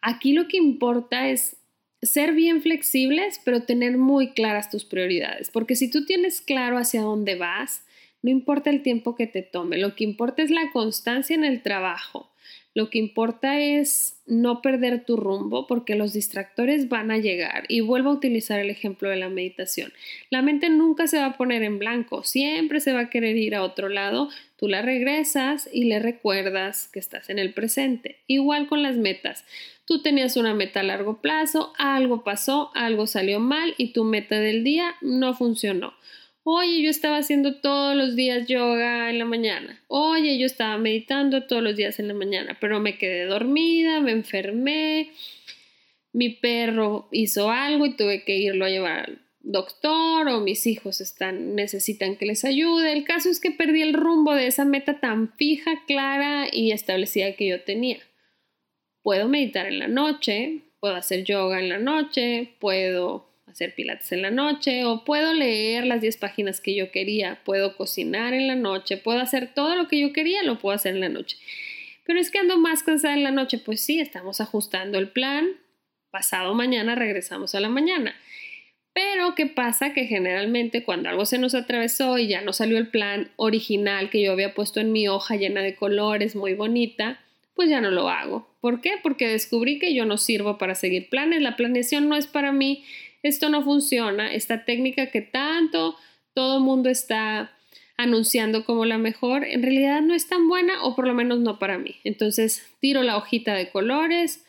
Aquí 0.00 0.32
lo 0.32 0.48
que 0.48 0.56
importa 0.56 1.28
es 1.28 1.56
ser 2.02 2.32
bien 2.32 2.62
flexibles, 2.62 3.40
pero 3.44 3.64
tener 3.64 3.98
muy 3.98 4.30
claras 4.32 4.70
tus 4.70 4.84
prioridades, 4.84 5.50
porque 5.50 5.76
si 5.76 5.90
tú 5.90 6.06
tienes 6.06 6.40
claro 6.40 6.78
hacia 6.78 7.02
dónde 7.02 7.34
vas, 7.34 7.84
no 8.22 8.30
importa 8.30 8.70
el 8.70 8.82
tiempo 8.82 9.16
que 9.16 9.26
te 9.26 9.42
tome, 9.42 9.78
lo 9.78 9.94
que 9.94 10.04
importa 10.04 10.42
es 10.42 10.50
la 10.50 10.70
constancia 10.72 11.34
en 11.34 11.44
el 11.44 11.62
trabajo. 11.62 12.30
Lo 12.72 12.88
que 12.88 12.98
importa 12.98 13.58
es 13.58 14.20
no 14.26 14.62
perder 14.62 15.04
tu 15.04 15.16
rumbo 15.16 15.66
porque 15.66 15.96
los 15.96 16.12
distractores 16.12 16.88
van 16.88 17.10
a 17.10 17.18
llegar. 17.18 17.64
Y 17.66 17.80
vuelvo 17.80 18.10
a 18.10 18.14
utilizar 18.14 18.60
el 18.60 18.70
ejemplo 18.70 19.08
de 19.08 19.16
la 19.16 19.28
meditación. 19.28 19.92
La 20.30 20.40
mente 20.40 20.70
nunca 20.70 21.08
se 21.08 21.18
va 21.18 21.26
a 21.26 21.36
poner 21.36 21.64
en 21.64 21.80
blanco, 21.80 22.22
siempre 22.22 22.78
se 22.78 22.92
va 22.92 23.00
a 23.00 23.10
querer 23.10 23.36
ir 23.36 23.56
a 23.56 23.64
otro 23.64 23.88
lado. 23.88 24.28
Tú 24.56 24.68
la 24.68 24.82
regresas 24.82 25.68
y 25.72 25.84
le 25.84 25.98
recuerdas 25.98 26.88
que 26.92 27.00
estás 27.00 27.28
en 27.28 27.40
el 27.40 27.52
presente. 27.54 28.18
Igual 28.28 28.68
con 28.68 28.84
las 28.84 28.96
metas. 28.96 29.44
Tú 29.84 30.00
tenías 30.02 30.36
una 30.36 30.54
meta 30.54 30.80
a 30.80 30.84
largo 30.84 31.20
plazo, 31.20 31.72
algo 31.76 32.22
pasó, 32.22 32.70
algo 32.74 33.08
salió 33.08 33.40
mal 33.40 33.74
y 33.78 33.92
tu 33.92 34.04
meta 34.04 34.38
del 34.38 34.62
día 34.62 34.94
no 35.00 35.34
funcionó. 35.34 35.94
Oye, 36.42 36.82
yo 36.82 36.90
estaba 36.90 37.18
haciendo 37.18 37.60
todos 37.60 37.94
los 37.94 38.16
días 38.16 38.48
yoga 38.48 39.10
en 39.10 39.18
la 39.18 39.26
mañana. 39.26 39.82
Oye, 39.88 40.38
yo 40.38 40.46
estaba 40.46 40.78
meditando 40.78 41.46
todos 41.46 41.62
los 41.62 41.76
días 41.76 41.98
en 41.98 42.08
la 42.08 42.14
mañana, 42.14 42.56
pero 42.60 42.80
me 42.80 42.96
quedé 42.96 43.26
dormida, 43.26 44.00
me 44.00 44.12
enfermé. 44.12 45.10
Mi 46.12 46.30
perro 46.30 47.08
hizo 47.12 47.50
algo 47.50 47.86
y 47.86 47.94
tuve 47.94 48.24
que 48.24 48.38
irlo 48.38 48.64
a 48.64 48.70
llevar 48.70 49.00
al 49.00 49.22
doctor 49.42 50.28
o 50.28 50.40
mis 50.40 50.66
hijos 50.66 51.00
están 51.00 51.54
necesitan 51.54 52.16
que 52.16 52.26
les 52.26 52.44
ayude. 52.44 52.92
El 52.92 53.04
caso 53.04 53.30
es 53.30 53.40
que 53.40 53.50
perdí 53.50 53.82
el 53.82 53.94
rumbo 53.94 54.34
de 54.34 54.46
esa 54.46 54.64
meta 54.64 54.98
tan 55.00 55.34
fija, 55.34 55.84
clara 55.86 56.46
y 56.50 56.72
establecida 56.72 57.36
que 57.36 57.48
yo 57.48 57.62
tenía. 57.62 57.98
Puedo 59.02 59.28
meditar 59.28 59.66
en 59.66 59.78
la 59.78 59.88
noche, 59.88 60.62
puedo 60.80 60.94
hacer 60.94 61.24
yoga 61.24 61.60
en 61.60 61.68
la 61.68 61.78
noche, 61.78 62.54
puedo 62.60 63.29
hacer 63.50 63.74
pilates 63.74 64.12
en 64.12 64.22
la 64.22 64.30
noche 64.30 64.84
o 64.84 65.04
puedo 65.04 65.32
leer 65.34 65.86
las 65.86 66.00
10 66.00 66.16
páginas 66.18 66.60
que 66.60 66.74
yo 66.74 66.90
quería, 66.90 67.40
puedo 67.44 67.76
cocinar 67.76 68.32
en 68.34 68.46
la 68.46 68.54
noche, 68.54 68.96
puedo 68.96 69.20
hacer 69.20 69.52
todo 69.54 69.76
lo 69.76 69.88
que 69.88 70.00
yo 70.00 70.12
quería, 70.12 70.42
lo 70.42 70.58
puedo 70.58 70.74
hacer 70.74 70.94
en 70.94 71.00
la 71.00 71.08
noche. 71.08 71.36
Pero 72.06 72.18
es 72.18 72.30
que 72.30 72.38
ando 72.38 72.58
más 72.58 72.82
cansada 72.82 73.14
en 73.14 73.22
la 73.22 73.30
noche, 73.30 73.58
pues 73.58 73.80
sí, 73.80 74.00
estamos 74.00 74.40
ajustando 74.40 74.98
el 74.98 75.10
plan, 75.10 75.48
pasado 76.10 76.54
mañana 76.54 76.94
regresamos 76.94 77.54
a 77.54 77.60
la 77.60 77.68
mañana. 77.68 78.14
Pero 78.92 79.34
¿qué 79.34 79.46
pasa? 79.46 79.92
Que 79.92 80.06
generalmente 80.06 80.82
cuando 80.82 81.08
algo 81.08 81.24
se 81.24 81.38
nos 81.38 81.54
atravesó 81.54 82.18
y 82.18 82.26
ya 82.26 82.40
no 82.40 82.52
salió 82.52 82.78
el 82.78 82.88
plan 82.88 83.30
original 83.36 84.10
que 84.10 84.22
yo 84.22 84.32
había 84.32 84.54
puesto 84.54 84.80
en 84.80 84.92
mi 84.92 85.06
hoja 85.08 85.36
llena 85.36 85.62
de 85.62 85.76
colores, 85.76 86.34
muy 86.34 86.54
bonita, 86.54 87.20
pues 87.54 87.68
ya 87.68 87.80
no 87.80 87.90
lo 87.90 88.08
hago. 88.08 88.56
¿Por 88.60 88.80
qué? 88.80 88.94
Porque 89.02 89.28
descubrí 89.28 89.78
que 89.78 89.94
yo 89.94 90.04
no 90.06 90.18
sirvo 90.18 90.58
para 90.58 90.74
seguir 90.74 91.08
planes, 91.08 91.42
la 91.42 91.56
planeación 91.56 92.08
no 92.08 92.16
es 92.16 92.26
para 92.26 92.52
mí, 92.52 92.84
esto 93.22 93.48
no 93.48 93.62
funciona, 93.62 94.32
esta 94.32 94.64
técnica 94.64 95.10
que 95.10 95.20
tanto 95.20 95.96
todo 96.34 96.60
mundo 96.60 96.88
está 96.88 97.52
anunciando 97.96 98.64
como 98.64 98.86
la 98.86 98.98
mejor, 98.98 99.44
en 99.44 99.62
realidad 99.62 100.00
no 100.00 100.14
es 100.14 100.26
tan 100.26 100.48
buena 100.48 100.82
o 100.84 100.96
por 100.96 101.06
lo 101.06 101.14
menos 101.14 101.40
no 101.40 101.58
para 101.58 101.78
mí. 101.78 101.96
Entonces 102.04 102.66
tiro 102.80 103.02
la 103.02 103.16
hojita 103.16 103.54
de 103.54 103.70
colores, 103.70 104.44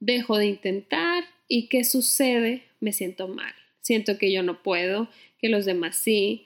dejo 0.00 0.38
de 0.38 0.46
intentar 0.46 1.24
y 1.48 1.68
¿qué 1.68 1.84
sucede? 1.84 2.64
Me 2.80 2.92
siento 2.92 3.28
mal. 3.28 3.54
Siento 3.80 4.18
que 4.18 4.32
yo 4.32 4.42
no 4.42 4.62
puedo, 4.62 5.08
que 5.38 5.48
los 5.48 5.64
demás 5.64 5.96
sí, 5.96 6.45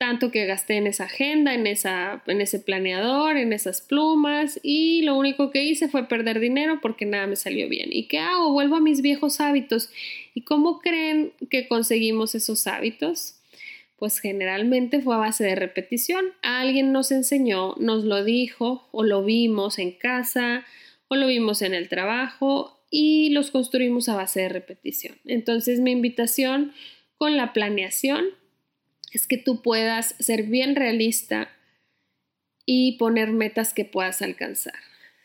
tanto 0.00 0.30
que 0.30 0.46
gasté 0.46 0.78
en 0.78 0.86
esa 0.86 1.04
agenda, 1.04 1.52
en, 1.52 1.66
esa, 1.66 2.22
en 2.26 2.40
ese 2.40 2.58
planeador, 2.58 3.36
en 3.36 3.52
esas 3.52 3.82
plumas 3.82 4.58
y 4.62 5.02
lo 5.02 5.14
único 5.14 5.50
que 5.50 5.62
hice 5.62 5.90
fue 5.90 6.08
perder 6.08 6.40
dinero 6.40 6.78
porque 6.80 7.04
nada 7.04 7.26
me 7.26 7.36
salió 7.36 7.68
bien. 7.68 7.90
¿Y 7.92 8.08
qué 8.08 8.16
hago? 8.16 8.50
Vuelvo 8.50 8.76
a 8.76 8.80
mis 8.80 9.02
viejos 9.02 9.42
hábitos. 9.42 9.90
¿Y 10.32 10.40
cómo 10.40 10.80
creen 10.80 11.34
que 11.50 11.68
conseguimos 11.68 12.34
esos 12.34 12.66
hábitos? 12.66 13.40
Pues 13.98 14.20
generalmente 14.20 15.02
fue 15.02 15.16
a 15.16 15.18
base 15.18 15.44
de 15.44 15.54
repetición. 15.54 16.24
Alguien 16.40 16.92
nos 16.92 17.12
enseñó, 17.12 17.74
nos 17.78 18.02
lo 18.04 18.24
dijo 18.24 18.88
o 18.92 19.04
lo 19.04 19.22
vimos 19.22 19.78
en 19.78 19.92
casa 19.92 20.64
o 21.08 21.16
lo 21.16 21.26
vimos 21.26 21.60
en 21.60 21.74
el 21.74 21.90
trabajo 21.90 22.80
y 22.90 23.28
los 23.34 23.50
construimos 23.50 24.08
a 24.08 24.16
base 24.16 24.40
de 24.40 24.48
repetición. 24.48 25.16
Entonces 25.26 25.78
mi 25.78 25.90
invitación 25.90 26.72
con 27.18 27.36
la 27.36 27.52
planeación 27.52 28.39
es 29.12 29.26
que 29.26 29.38
tú 29.38 29.62
puedas 29.62 30.14
ser 30.18 30.44
bien 30.44 30.76
realista 30.76 31.50
y 32.66 32.92
poner 32.98 33.32
metas 33.32 33.74
que 33.74 33.84
puedas 33.84 34.22
alcanzar. 34.22 34.74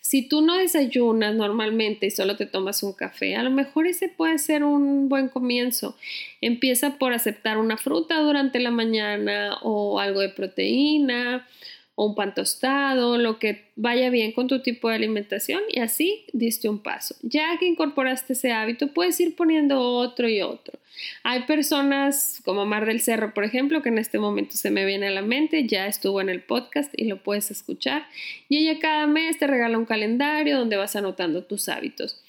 Si 0.02 0.28
tú 0.28 0.42
no 0.42 0.56
desayunas 0.56 1.34
normalmente 1.34 2.06
y 2.06 2.12
solo 2.12 2.36
te 2.36 2.46
tomas 2.46 2.84
un 2.84 2.94
café, 2.94 3.36
a 3.36 3.44
lo 3.44 3.50
mejor 3.50 3.88
ese 3.88 4.08
puede 4.08 4.38
ser 4.38 4.64
un 4.64 5.10
buen 5.10 5.30
comienzo. 5.30 5.98
Empieza 6.42 7.00
por 7.00 7.12
aceptar 7.12 7.58
una 7.58 7.76
fruta 7.78 8.20
durante 8.20 8.60
la 8.60 8.70
mañana 8.70 9.58
o 9.64 10.00
algo 10.00 10.20
de 10.20 10.30
proteína 10.30 11.48
o 11.96 12.08
un 12.08 12.16
pan 12.16 12.34
tostado, 12.34 13.18
lo 13.18 13.40
que 13.40 13.66
vaya 13.76 14.10
bien 14.10 14.34
con 14.34 14.48
tu 14.48 14.62
tipo 14.62 14.90
de 14.90 14.96
alimentación 14.96 15.62
y 15.70 15.80
así 15.80 16.26
diste 16.34 16.70
un 16.70 16.80
paso. 16.80 17.16
Ya 17.22 17.58
que 17.58 17.66
incorporaste 17.66 18.34
ese 18.34 18.52
hábito, 18.52 18.90
puedes 18.90 19.20
ir 19.20 19.36
poniendo 19.36 19.82
otro 19.82 20.28
y 20.28 20.42
otro. 20.42 20.78
Hay 21.24 21.42
personas 21.44 22.42
como 22.46 22.66
Mar 22.66 22.86
del 22.86 23.02
Cerro, 23.02 23.34
por 23.34 23.44
ejemplo, 23.44 23.82
que 23.82 23.90
en 23.90 23.98
este 23.98 24.20
momento 24.20 24.56
se 24.56 24.72
me 24.72 24.86
viene 24.86 25.08
a 25.08 25.12
la 25.12 25.22
mente, 25.22 25.66
ya 25.68 25.88
estuvo 25.88 26.22
en 26.22 26.30
el 26.30 26.42
podcast 26.42 26.94
y 26.96 27.06
lo 27.06 27.22
puedes 27.22 27.52
escuchar. 27.52 28.08
Y 28.50 28.58
ella 28.58 28.80
cada 28.80 29.08
mes 29.08 29.38
te 29.38 29.48
regala 29.48 29.78
un 29.78 29.86
calendario 29.86 30.58
donde 30.58 30.78
vas 30.78 30.96
anotando 30.96 31.44
tus 31.44 31.70
hábitos. 31.70 32.22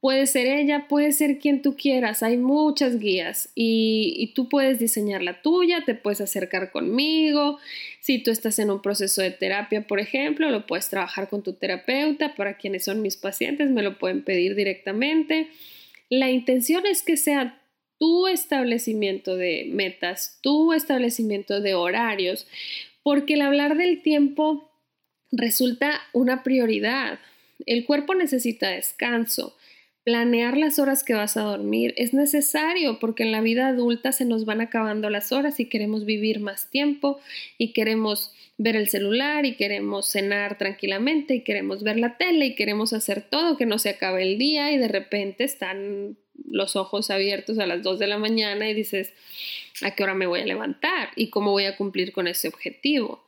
Puede 0.00 0.26
ser 0.26 0.46
ella, 0.46 0.88
puede 0.88 1.12
ser 1.12 1.38
quien 1.38 1.60
tú 1.60 1.76
quieras, 1.76 2.22
hay 2.22 2.38
muchas 2.38 2.98
guías 2.98 3.50
y, 3.54 4.32
tú 4.34 4.48
puedes 4.48 4.78
diseñar 4.78 5.20
la 5.20 5.42
tuya, 5.42 5.84
te 5.84 5.94
puedes 5.94 6.22
acercar 6.22 6.70
conmigo. 6.70 7.58
Si 8.00 8.18
tú 8.18 8.30
estás 8.30 8.58
en 8.58 8.70
un 8.70 8.80
proceso 8.80 9.20
de 9.20 9.30
terapia, 9.30 9.86
por 9.86 10.00
ejemplo, 10.00 10.50
lo 10.50 10.66
puedes 10.66 10.88
trabajar 10.88 11.28
con 11.28 11.42
tu 11.42 11.52
terapeuta. 11.52 12.34
Para 12.34 12.56
quienes 12.56 12.84
son 12.84 13.02
mis 13.02 13.18
pacientes, 13.18 13.68
me 13.68 13.82
lo 13.82 13.98
pueden 13.98 14.22
pedir 14.24 14.54
directamente. 14.54 15.48
La 16.08 16.30
intención 16.30 16.86
es 16.86 17.02
que 17.02 17.18
sea 17.18 17.60
tu 17.98 18.26
establecimiento 18.26 19.36
de 19.36 19.68
metas, 19.70 20.38
tu 20.40 20.72
establecimiento 20.72 21.60
de 21.60 21.74
horarios, 21.74 22.46
porque 23.02 23.34
el 23.34 23.42
hablar 23.42 23.76
del 23.76 24.00
tiempo 24.00 24.72
resulta 25.30 26.00
una 26.14 26.42
prioridad. 26.42 27.18
El 27.66 27.84
cuerpo 27.84 28.14
necesita 28.14 28.70
descanso 28.70 29.54
planear 30.10 30.56
las 30.56 30.80
horas 30.80 31.04
que 31.04 31.14
vas 31.14 31.36
a 31.36 31.42
dormir 31.42 31.94
es 31.96 32.12
necesario 32.12 32.98
porque 32.98 33.22
en 33.22 33.30
la 33.30 33.40
vida 33.40 33.68
adulta 33.68 34.10
se 34.10 34.24
nos 34.24 34.44
van 34.44 34.60
acabando 34.60 35.08
las 35.08 35.30
horas 35.30 35.60
y 35.60 35.66
queremos 35.66 36.04
vivir 36.04 36.40
más 36.40 36.68
tiempo 36.68 37.20
y 37.58 37.72
queremos 37.72 38.34
ver 38.58 38.74
el 38.74 38.88
celular 38.88 39.46
y 39.46 39.54
queremos 39.54 40.10
cenar 40.10 40.58
tranquilamente 40.58 41.36
y 41.36 41.44
queremos 41.44 41.84
ver 41.84 41.96
la 41.96 42.16
tele 42.16 42.46
y 42.46 42.54
queremos 42.56 42.92
hacer 42.92 43.22
todo 43.22 43.56
que 43.56 43.66
no 43.66 43.78
se 43.78 43.90
acabe 43.90 44.24
el 44.24 44.36
día 44.36 44.72
y 44.72 44.78
de 44.78 44.88
repente 44.88 45.44
están 45.44 46.16
los 46.50 46.74
ojos 46.74 47.12
abiertos 47.12 47.60
a 47.60 47.66
las 47.66 47.84
2 47.84 48.00
de 48.00 48.08
la 48.08 48.18
mañana 48.18 48.68
y 48.68 48.74
dices, 48.74 49.12
¿a 49.80 49.92
qué 49.92 50.02
hora 50.02 50.14
me 50.14 50.26
voy 50.26 50.40
a 50.40 50.44
levantar? 50.44 51.10
¿Y 51.14 51.30
cómo 51.30 51.52
voy 51.52 51.66
a 51.66 51.76
cumplir 51.76 52.10
con 52.10 52.26
ese 52.26 52.48
objetivo? 52.48 53.22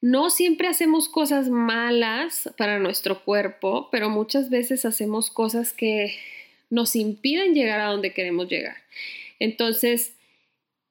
No 0.00 0.30
siempre 0.30 0.68
hacemos 0.68 1.08
cosas 1.08 1.48
malas 1.48 2.50
para 2.56 2.78
nuestro 2.78 3.24
cuerpo, 3.24 3.88
pero 3.90 4.10
muchas 4.10 4.50
veces 4.50 4.84
hacemos 4.84 5.30
cosas 5.30 5.72
que 5.72 6.14
nos 6.70 6.96
impiden 6.96 7.54
llegar 7.54 7.80
a 7.80 7.86
donde 7.86 8.12
queremos 8.12 8.48
llegar. 8.48 8.76
Entonces, 9.38 10.16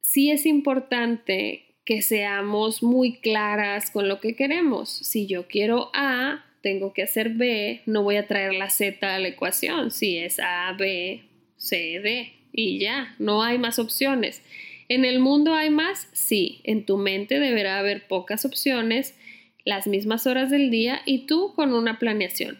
sí 0.01 0.31
es 0.31 0.45
importante 0.45 1.65
que 1.85 2.01
seamos 2.01 2.81
muy 2.81 3.17
claras 3.19 3.91
con 3.91 4.09
lo 4.09 4.19
que 4.19 4.35
queremos. 4.35 4.89
Si 4.89 5.27
yo 5.27 5.47
quiero 5.47 5.91
A, 5.93 6.43
tengo 6.61 6.93
que 6.93 7.03
hacer 7.03 7.29
B, 7.29 7.83
no 7.85 8.01
voy 8.01 8.15
a 8.15 8.27
traer 8.27 8.53
la 8.55 8.71
Z 8.71 9.13
a 9.13 9.19
la 9.19 9.27
ecuación. 9.27 9.91
Si 9.91 10.17
es 10.17 10.39
A, 10.39 10.73
B, 10.73 11.23
C, 11.57 11.99
D 12.01 12.33
y 12.51 12.79
ya, 12.79 13.15
no 13.19 13.43
hay 13.43 13.59
más 13.59 13.77
opciones. 13.77 14.41
¿En 14.87 15.05
el 15.05 15.19
mundo 15.19 15.55
hay 15.55 15.69
más? 15.69 16.07
Sí, 16.13 16.61
en 16.63 16.85
tu 16.85 16.97
mente 16.97 17.39
deberá 17.39 17.79
haber 17.79 18.07
pocas 18.07 18.45
opciones, 18.45 19.15
las 19.63 19.87
mismas 19.87 20.27
horas 20.27 20.51
del 20.51 20.69
día 20.69 21.01
y 21.05 21.25
tú 21.25 21.53
con 21.55 21.73
una 21.73 21.97
planeación. 21.97 22.59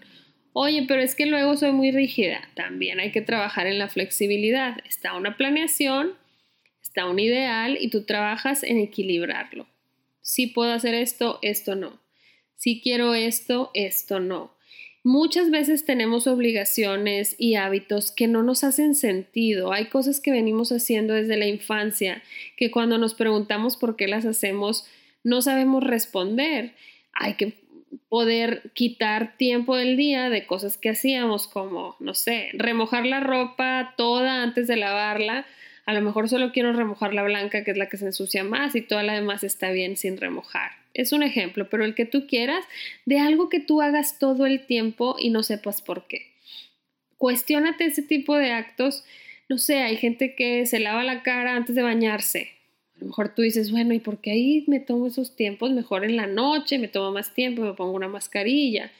Oye, 0.53 0.85
pero 0.87 1.01
es 1.01 1.15
que 1.15 1.25
luego 1.25 1.55
soy 1.55 1.71
muy 1.71 1.91
rígida. 1.91 2.49
También 2.55 2.99
hay 2.99 3.11
que 3.11 3.21
trabajar 3.21 3.67
en 3.67 3.77
la 3.77 3.89
flexibilidad. 3.89 4.77
Está 4.87 5.13
una 5.15 5.37
planeación, 5.37 6.13
está 6.81 7.05
un 7.05 7.19
ideal 7.19 7.77
y 7.79 7.89
tú 7.89 8.05
trabajas 8.05 8.63
en 8.63 8.79
equilibrarlo. 8.79 9.67
Si 10.21 10.47
puedo 10.47 10.71
hacer 10.71 10.95
esto, 10.95 11.39
esto 11.43 11.75
no. 11.75 11.99
Si 12.55 12.81
quiero 12.81 13.13
esto, 13.13 13.69
esto 13.73 14.19
no. 14.19 14.54
Muchas 15.05 15.51
veces 15.51 15.85
tenemos 15.85 16.25
obligaciones 16.25 17.35
y 17.37 17.53
hábitos 17.53 18.11
que 18.11 18.27
no 18.27 18.41
nos 18.41 18.63
hacen 18.63 18.95
sentido. 18.95 19.71
Hay 19.71 19.85
cosas 19.85 20.19
que 20.19 20.31
venimos 20.31 20.71
haciendo 20.71 21.13
desde 21.13 21.37
la 21.37 21.45
infancia 21.45 22.23
que 22.57 22.71
cuando 22.71 22.97
nos 22.97 23.13
preguntamos 23.13 23.77
por 23.77 23.97
qué 23.97 24.07
las 24.07 24.25
hacemos 24.25 24.87
no 25.23 25.43
sabemos 25.43 25.83
responder. 25.83 26.73
Hay 27.13 27.35
que 27.35 27.53
poder 28.09 28.71
quitar 28.73 29.37
tiempo 29.37 29.75
del 29.75 29.95
día 29.95 30.31
de 30.31 30.47
cosas 30.47 30.75
que 30.75 30.89
hacíamos 30.89 31.47
como, 31.47 31.95
no 31.99 32.15
sé, 32.15 32.49
remojar 32.53 33.05
la 33.05 33.19
ropa 33.19 33.93
toda 33.97 34.41
antes 34.41 34.65
de 34.65 34.75
lavarla. 34.75 35.45
A 35.85 35.93
lo 35.93 36.01
mejor 36.01 36.29
solo 36.29 36.51
quiero 36.51 36.73
remojar 36.73 37.13
la 37.13 37.21
blanca, 37.21 37.63
que 37.63 37.69
es 37.69 37.77
la 37.77 37.89
que 37.89 37.97
se 37.97 38.07
ensucia 38.07 38.43
más, 38.43 38.75
y 38.75 38.81
toda 38.81 39.03
la 39.03 39.13
demás 39.13 39.43
está 39.43 39.69
bien 39.69 39.97
sin 39.97 40.17
remojar 40.17 40.84
es 40.95 41.11
un 41.11 41.23
ejemplo, 41.23 41.69
pero 41.69 41.85
el 41.85 41.93
que 41.93 42.05
tú 42.05 42.25
quieras, 42.25 42.65
de 43.05 43.19
algo 43.19 43.49
que 43.49 43.59
tú 43.59 43.81
hagas 43.81 44.17
todo 44.17 44.45
el 44.45 44.65
tiempo 44.65 45.17
y 45.19 45.29
no 45.29 45.43
sepas 45.43 45.81
por 45.81 46.07
qué. 46.07 46.31
Cuestiónate 47.17 47.85
ese 47.85 48.01
tipo 48.01 48.35
de 48.35 48.51
actos. 48.51 49.03
No 49.49 49.57
sé, 49.57 49.79
hay 49.79 49.97
gente 49.97 50.35
que 50.35 50.65
se 50.65 50.79
lava 50.79 51.03
la 51.03 51.21
cara 51.21 51.55
antes 51.55 51.75
de 51.75 51.83
bañarse. 51.83 52.49
A 52.95 52.99
lo 52.99 53.07
mejor 53.07 53.35
tú 53.35 53.41
dices, 53.41 53.71
bueno, 53.71 53.93
¿y 53.93 53.99
por 53.99 54.21
qué 54.21 54.31
ahí 54.31 54.63
me 54.67 54.79
tomo 54.79 55.07
esos 55.07 55.35
tiempos? 55.35 55.71
Mejor 55.71 56.05
en 56.05 56.15
la 56.15 56.27
noche, 56.27 56.79
me 56.79 56.87
tomo 56.87 57.11
más 57.11 57.33
tiempo, 57.33 57.61
me 57.61 57.73
pongo 57.73 57.91
una 57.91 58.07
mascarilla. 58.07 58.91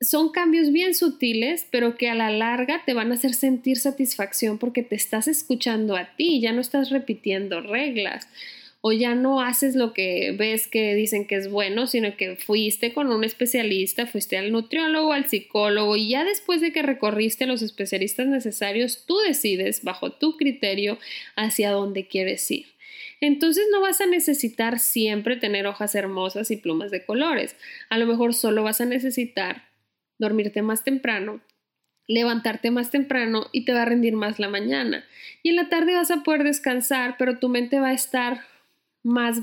Son 0.00 0.30
cambios 0.30 0.72
bien 0.72 0.94
sutiles, 0.94 1.66
pero 1.70 1.96
que 1.96 2.08
a 2.08 2.14
la 2.14 2.30
larga 2.30 2.82
te 2.86 2.94
van 2.94 3.12
a 3.12 3.14
hacer 3.14 3.34
sentir 3.34 3.76
satisfacción 3.78 4.58
porque 4.58 4.82
te 4.82 4.94
estás 4.94 5.28
escuchando 5.28 5.94
a 5.96 6.16
ti, 6.16 6.40
ya 6.40 6.52
no 6.52 6.60
estás 6.60 6.90
repitiendo 6.90 7.60
reglas 7.60 8.28
o 8.88 8.92
ya 8.92 9.16
no 9.16 9.40
haces 9.40 9.74
lo 9.74 9.92
que 9.92 10.32
ves 10.38 10.68
que 10.68 10.94
dicen 10.94 11.26
que 11.26 11.34
es 11.34 11.50
bueno, 11.50 11.88
sino 11.88 12.16
que 12.16 12.36
fuiste 12.36 12.92
con 12.92 13.08
un 13.08 13.24
especialista, 13.24 14.06
fuiste 14.06 14.38
al 14.38 14.52
nutriólogo, 14.52 15.12
al 15.12 15.26
psicólogo 15.26 15.96
y 15.96 16.10
ya 16.10 16.22
después 16.22 16.60
de 16.60 16.72
que 16.72 16.82
recorriste 16.82 17.46
los 17.46 17.62
especialistas 17.62 18.28
necesarios, 18.28 19.02
tú 19.04 19.18
decides 19.26 19.82
bajo 19.82 20.12
tu 20.12 20.36
criterio 20.36 21.00
hacia 21.34 21.72
dónde 21.72 22.06
quieres 22.06 22.48
ir. 22.48 22.66
Entonces 23.20 23.64
no 23.72 23.80
vas 23.80 24.00
a 24.00 24.06
necesitar 24.06 24.78
siempre 24.78 25.34
tener 25.34 25.66
hojas 25.66 25.96
hermosas 25.96 26.52
y 26.52 26.56
plumas 26.56 26.92
de 26.92 27.04
colores. 27.04 27.56
A 27.90 27.98
lo 27.98 28.06
mejor 28.06 28.34
solo 28.34 28.62
vas 28.62 28.80
a 28.80 28.84
necesitar 28.84 29.64
dormirte 30.16 30.62
más 30.62 30.84
temprano, 30.84 31.40
levantarte 32.06 32.70
más 32.70 32.92
temprano 32.92 33.48
y 33.50 33.64
te 33.64 33.72
va 33.72 33.82
a 33.82 33.86
rendir 33.86 34.14
más 34.14 34.38
la 34.38 34.48
mañana. 34.48 35.04
Y 35.42 35.48
en 35.48 35.56
la 35.56 35.68
tarde 35.68 35.96
vas 35.96 36.12
a 36.12 36.22
poder 36.22 36.44
descansar, 36.44 37.16
pero 37.18 37.40
tu 37.40 37.48
mente 37.48 37.80
va 37.80 37.88
a 37.88 37.94
estar 37.94 38.42
más 39.06 39.40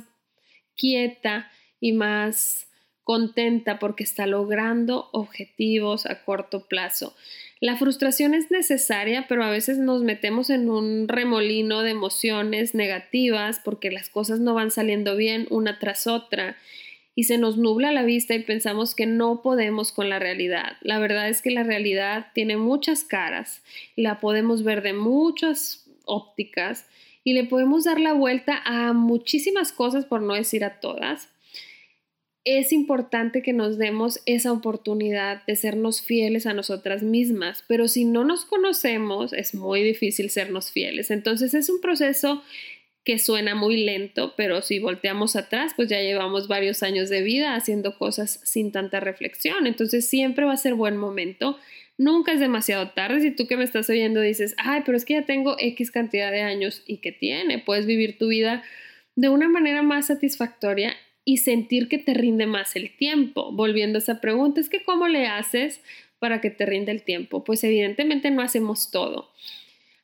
quieta 0.76 1.52
y 1.80 1.94
más 1.94 2.68
contenta 3.04 3.80
porque 3.80 4.04
está 4.04 4.28
logrando 4.28 5.10
objetivos 5.12 6.06
a 6.06 6.24
corto 6.24 6.68
plazo. 6.68 7.16
La 7.60 7.78
frustración 7.78 8.34
es 8.34 8.52
necesaria, 8.52 9.26
pero 9.28 9.44
a 9.44 9.50
veces 9.50 9.78
nos 9.78 10.04
metemos 10.04 10.50
en 10.50 10.70
un 10.70 11.08
remolino 11.08 11.82
de 11.82 11.92
emociones 11.92 12.76
negativas 12.76 13.62
porque 13.64 13.92
las 13.92 14.10
cosas 14.10 14.40
no 14.40 14.54
van 14.54 14.72
saliendo 14.72 15.16
bien 15.16 15.48
una 15.50 15.80
tras 15.80 16.08
otra 16.08 16.58
y 17.16 17.26
se 17.26 17.38
nos 17.38 17.58
nubla 17.58 17.92
la 17.92 18.04
vista 18.04 18.34
y 18.34 18.40
pensamos 18.40 18.96
que 18.96 19.06
no 19.06 19.42
podemos 19.42 19.92
con 19.92 20.10
la 20.10 20.20
realidad. 20.20 20.78
La 20.82 21.00
verdad 21.00 21.30
es 21.30 21.42
que 21.42 21.52
la 21.52 21.64
realidad 21.64 22.28
tiene 22.34 22.58
muchas 22.58 23.04
caras, 23.04 23.64
la 23.96 24.20
podemos 24.20 24.64
ver 24.64 24.82
de 24.82 24.94
muchas 24.94 25.90
ópticas 26.06 26.86
y 27.24 27.34
le 27.34 27.46
podemos 27.46 27.86
dar 27.86 28.00
la 28.00 28.14
vuelta 28.14 28.62
a 28.66 28.94
muchísimas 28.94 29.72
cosas, 29.72 30.06
por 30.06 30.22
no 30.22 30.34
decir 30.34 30.64
a 30.64 30.80
todas. 30.80 31.30
Es 32.46 32.74
importante 32.74 33.42
que 33.42 33.54
nos 33.54 33.78
demos 33.78 34.20
esa 34.26 34.52
oportunidad 34.52 35.46
de 35.46 35.56
sernos 35.56 36.02
fieles 36.02 36.46
a 36.46 36.54
nosotras 36.54 37.02
mismas, 37.02 37.64
pero 37.68 37.88
si 37.88 38.04
no 38.04 38.26
nos 38.26 38.44
conocemos 38.44 39.32
es 39.32 39.56
muy 39.56 39.82
difícil 39.82 40.30
sernos 40.30 40.72
fieles. 40.72 41.10
Entonces 41.10 41.54
es 41.54 41.70
un 41.70 41.80
proceso 41.80 42.44
que 43.06 43.20
suena 43.20 43.56
muy 43.56 43.84
lento, 43.84 44.34
pero 44.36 44.62
si 44.62 44.80
volteamos 44.80 45.36
atrás, 45.36 45.74
pues 45.76 45.90
ya 45.90 46.02
llevamos 46.02 46.48
varios 46.48 46.84
años 46.84 47.10
de 47.10 47.22
vida 47.22 47.56
haciendo 47.56 47.98
cosas 47.98 48.40
sin 48.44 48.72
tanta 48.72 49.00
reflexión. 49.00 49.68
Entonces 49.68 50.08
siempre 50.08 50.46
va 50.46 50.54
a 50.54 50.58
ser 50.58 50.74
buen 50.74 50.98
momento 50.98 51.58
Nunca 51.98 52.34
es 52.34 52.40
demasiado 52.40 52.90
tarde. 52.92 53.22
Si 53.22 53.32
tú 53.32 53.48
que 53.48 53.58
me 53.58 53.64
estás 53.64 53.90
oyendo 53.90 54.22
dices, 54.22 54.56
ay, 54.58 54.82
pero 54.86 54.98
es 54.98 55.06
que 55.06 55.14
ya 55.14 55.26
tengo 55.26 55.56
X 55.60 55.92
cantidad 55.92 56.32
de 56.32 56.42
años 56.42 56.84
y 56.88 56.98
que 56.98 57.12
tiene, 57.12 57.60
puedes 57.60 57.86
vivir 57.86 58.18
tu 58.18 58.28
vida 58.28 58.64
de 59.16 59.30
una 59.30 59.48
manera 59.48 59.84
más 59.84 60.08
satisfactoria 60.08 60.96
y 61.26 61.38
sentir 61.38 61.88
que 61.88 61.98
te 61.98 62.14
rinde 62.14 62.48
más 62.48 62.76
el 62.76 62.96
tiempo. 62.96 63.52
Volviendo 63.52 63.98
a 63.98 64.02
esa 64.02 64.20
pregunta, 64.22 64.60
es 64.60 64.70
que 64.70 64.84
¿cómo 64.84 65.08
le 65.08 65.28
haces 65.28 65.82
para 66.20 66.42
que 66.42 66.50
te 66.50 66.66
rinde 66.66 66.92
el 66.92 67.04
tiempo? 67.04 67.44
Pues 67.44 67.64
evidentemente 67.64 68.32
no 68.32 68.42
hacemos 68.42 68.92
todo. 68.92 69.32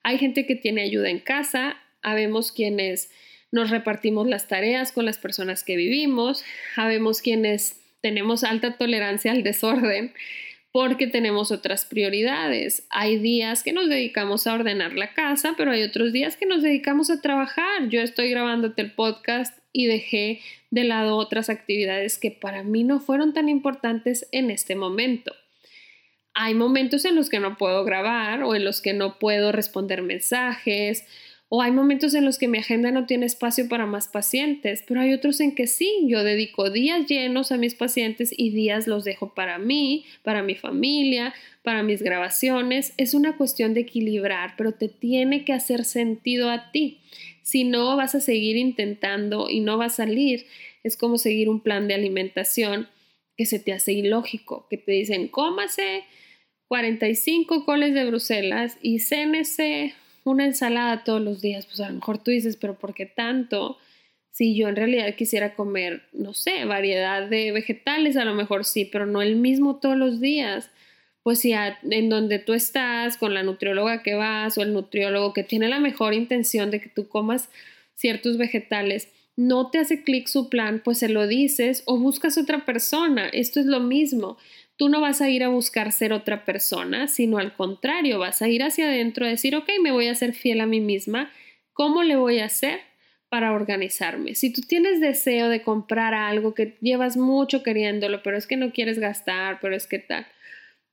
Hay 0.04 0.18
gente 0.18 0.46
que 0.46 0.56
tiene 0.56 0.82
ayuda 0.82 1.10
en 1.10 1.20
casa, 1.20 1.78
habemos 2.02 2.52
quienes 2.52 3.12
nos 3.52 3.70
repartimos 3.70 4.28
las 4.28 4.48
tareas 4.48 4.92
con 4.92 5.06
las 5.06 5.18
personas 5.18 5.64
que 5.64 5.76
vivimos, 5.76 6.46
habemos 6.76 7.22
quienes 7.22 7.82
tenemos 8.02 8.44
alta 8.44 8.78
tolerancia 8.78 9.32
al 9.32 9.44
desorden 9.44 10.14
porque 10.72 11.08
tenemos 11.08 11.52
otras 11.52 11.86
prioridades. 11.86 12.86
Hay 12.90 13.18
días 13.18 13.64
que 13.64 13.74
nos 13.74 13.90
dedicamos 13.90 14.46
a 14.46 14.54
ordenar 14.54 14.94
la 14.94 15.14
casa, 15.14 15.56
pero 15.58 15.72
hay 15.72 15.84
otros 15.84 16.14
días 16.14 16.38
que 16.38 16.46
nos 16.46 16.62
dedicamos 16.62 17.10
a 17.10 17.22
trabajar. 17.22 17.90
Yo 17.90 18.02
estoy 18.02 18.30
grabándote 18.30 18.82
el 18.82 18.92
podcast 18.92 19.58
y 19.74 19.88
dejé 19.88 20.42
de 20.70 20.84
lado 20.84 21.18
otras 21.18 21.50
actividades 21.50 22.18
que 22.18 22.32
para 22.32 22.64
mí 22.64 22.84
no 22.84 23.00
fueron 23.00 23.34
tan 23.34 23.50
importantes 23.50 24.28
en 24.32 24.52
este 24.52 24.76
momento. 24.76 25.34
Hay 26.36 26.54
momentos 26.54 27.04
en 27.06 27.16
los 27.16 27.30
que 27.30 27.40
no 27.40 27.58
puedo 27.58 27.84
grabar 27.84 28.44
o 28.44 28.56
en 28.56 28.64
los 28.64 28.82
que 28.82 28.94
no 28.94 29.18
puedo 29.18 29.52
responder 29.52 30.04
mensajes 30.04 31.06
o 31.52 31.64
hay 31.64 31.72
momentos 31.72 32.14
en 32.14 32.26
los 32.26 32.38
que 32.38 32.48
mi 32.48 32.60
agenda 32.60 32.92
no 32.92 33.08
tiene 33.08 33.26
espacio 33.26 33.68
para 33.68 33.88
más 33.88 34.08
pacientes, 34.08 34.84
pero 34.88 35.02
hay 35.02 35.14
otros 35.14 35.40
en 35.40 35.56
que 35.56 35.66
sí, 35.66 36.06
yo 36.08 36.24
dedico 36.24 36.70
días 36.70 37.08
llenos 37.08 37.52
a 37.52 37.58
mis 37.58 37.74
pacientes 37.74 38.32
y 38.38 38.52
días 38.52 38.86
los 38.86 39.04
dejo 39.04 39.34
para 39.34 39.58
mí, 39.58 40.06
para 40.22 40.44
mi 40.44 40.54
familia, 40.54 41.34
para 41.64 41.82
mis 41.82 42.04
grabaciones. 42.04 42.94
Es 42.98 43.16
una 43.16 43.36
cuestión 43.36 43.74
de 43.74 43.82
equilibrar, 43.82 44.54
pero 44.58 44.74
te 44.74 44.90
tiene 44.90 45.44
que 45.44 45.54
hacer 45.54 45.86
sentido 45.86 46.52
a 46.52 46.72
ti. 46.72 47.00
Si 47.42 47.64
no, 47.64 47.98
vas 47.98 48.14
a 48.14 48.22
seguir 48.22 48.56
intentando 48.56 49.50
y 49.50 49.62
no 49.62 49.80
va 49.80 49.86
a 49.86 49.90
salir. 49.90 50.46
Es 50.84 50.98
como 50.98 51.18
seguir 51.18 51.50
un 51.50 51.62
plan 51.62 51.88
de 51.88 51.96
alimentación 51.96 52.88
que 53.36 53.48
se 53.48 53.58
te 53.58 53.74
hace 53.74 53.94
ilógico, 53.94 54.68
que 54.70 54.78
te 54.78 54.92
dicen, 54.92 55.28
cómase 55.28 56.04
45 56.68 57.66
coles 57.66 57.96
de 57.96 58.06
Bruselas 58.06 58.78
y 58.84 59.00
cénese 59.00 59.96
una 60.24 60.46
ensalada 60.46 61.04
todos 61.04 61.22
los 61.22 61.42
días, 61.42 61.66
pues 61.66 61.80
a 61.80 61.88
lo 61.90 61.96
mejor 61.96 62.18
tú 62.24 62.32
dices, 62.32 62.56
pero 62.58 62.78
¿por 62.78 62.94
qué 62.94 63.06
tanto? 63.06 63.78
Si 64.32 64.56
yo 64.56 64.70
en 64.70 64.76
realidad 64.76 65.16
quisiera 65.16 65.56
comer, 65.56 66.04
no 66.14 66.34
sé, 66.34 66.66
variedad 66.66 67.28
de 67.28 67.52
vegetales, 67.52 68.16
a 68.18 68.26
lo 68.26 68.34
mejor 68.34 68.66
sí, 68.66 68.86
pero 68.86 69.06
no 69.06 69.22
el 69.22 69.36
mismo 69.36 69.78
todos 69.78 69.98
los 69.98 70.22
días. 70.22 70.72
pues 71.24 71.40
si 71.40 71.54
en 71.54 72.10
donde 72.10 72.40
tú 72.40 72.54
estás, 72.54 73.18
con 73.18 73.34
la 73.34 73.44
nutrióloga 73.44 74.02
que 74.04 74.16
vas 74.16 74.58
o 74.58 74.62
el 74.62 74.74
nutriólogo 74.74 75.34
que 75.34 75.44
tiene 75.44 75.68
la 75.68 75.80
mejor 75.80 76.14
intención 76.14 76.72
de 76.72 76.80
que 76.82 76.90
tú 76.90 77.08
comas 77.08 77.50
ciertos 77.96 78.38
vegetales, 78.38 79.10
no 79.36 79.70
te 79.70 79.78
hace 79.80 80.04
clic 80.04 80.28
su 80.28 80.50
plan, 80.50 80.82
pues 80.84 81.00
se 81.00 81.08
lo 81.08 81.28
dices 81.28 81.84
o 81.86 81.98
buscas 81.98 82.38
otra 82.38 82.66
persona. 82.66 83.30
Esto 83.30 83.60
es 83.60 83.66
lo 83.66 83.80
mismo. 83.80 84.38
Tú 84.80 84.88
no 84.88 85.02
vas 85.02 85.20
a 85.20 85.30
ir 85.30 85.44
a 85.44 85.50
buscar 85.50 85.92
ser 85.92 86.14
otra 86.14 86.46
persona, 86.46 87.10
sino 87.10 87.38
al 87.38 87.54
contrario, 87.54 88.18
vas 88.18 88.42
a 88.42 88.48
ir 88.48 88.64
hacia 88.64 88.88
adentro 88.88 89.26
a 89.26 89.30
decir, 89.30 89.54
ok, 89.54 89.68
me 89.84 89.92
voy 89.92 90.08
a 90.08 90.16
ser 90.16 90.34
fiel 90.34 90.62
a 90.62 90.66
mí 90.66 90.80
misma. 90.80 91.34
¿Cómo 91.74 92.02
le 92.02 92.16
voy 92.16 92.40
a 92.40 92.46
hacer 92.46 92.80
para 93.28 93.52
organizarme? 93.52 94.36
Si 94.36 94.54
tú 94.54 94.62
tienes 94.62 95.02
deseo 95.02 95.50
de 95.50 95.64
comprar 95.64 96.14
algo 96.14 96.54
que 96.54 96.78
llevas 96.80 97.18
mucho 97.18 97.62
queriéndolo, 97.62 98.24
pero 98.24 98.38
es 98.38 98.48
que 98.48 98.56
no 98.56 98.72
quieres 98.72 99.00
gastar, 99.00 99.60
pero 99.60 99.76
es 99.76 99.86
que 99.86 100.00
tal, 100.00 100.26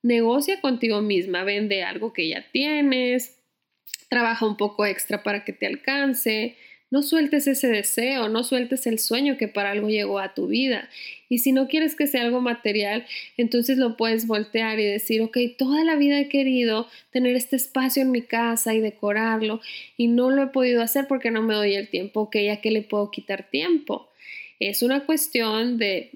negocia 0.03 0.61
contigo 0.61 1.01
misma, 1.01 1.45
vende 1.45 1.85
algo 1.85 2.13
que 2.13 2.29
ya 2.29 2.45
tienes, 2.51 3.39
trabaja 4.09 4.47
un 4.47 4.57
poco 4.57 4.85
extra 4.85 5.23
para 5.23 5.45
que 5.45 5.53
te 5.53 5.65
alcance, 5.65 6.57
no 6.91 7.03
sueltes 7.03 7.47
ese 7.47 7.69
deseo, 7.69 8.29
no 8.29 8.45
sueltes 8.45 8.87
el 8.87 8.99
sueño 8.99 9.37
que 9.37 9.49
para 9.49 9.73
algo 9.73 9.89
llegó 9.89 10.19
a 10.19 10.35
tu 10.35 10.47
vida. 10.47 10.89
Y 11.29 11.39
si 11.39 11.53
no 11.53 11.67
quieres 11.67 11.97
que 11.97 12.07
sea 12.07 12.23
algo 12.23 12.41
material, 12.41 13.05
entonces 13.37 13.79
lo 13.79 13.97
puedes 13.97 14.27
voltear 14.27 14.79
y 14.79 14.85
decir, 14.85 15.21
ok, 15.23 15.37
toda 15.59 15.83
la 15.83 15.97
vida 15.97 16.21
he 16.21 16.29
querido 16.29 16.87
tener 17.11 17.35
este 17.35 17.57
espacio 17.57 18.03
en 18.03 18.13
mi 18.13 18.23
casa 18.23 18.75
y 18.75 18.81
decorarlo 18.81 19.61
y 19.97 20.07
no 20.07 20.31
lo 20.31 20.45
he 20.45 20.49
podido 20.49 20.83
hacer 20.83 21.07
porque 21.09 21.31
no 21.31 21.43
me 21.43 21.55
doy 21.55 21.75
el 21.75 21.89
tiempo, 21.89 22.21
ok, 22.21 22.37
¿a 22.53 22.61
qué 22.61 22.71
le 22.71 22.83
puedo 22.83 23.11
quitar 23.11 23.51
tiempo? 23.51 24.09
Es 24.61 24.83
una 24.83 25.05
cuestión 25.05 25.79
de 25.79 26.13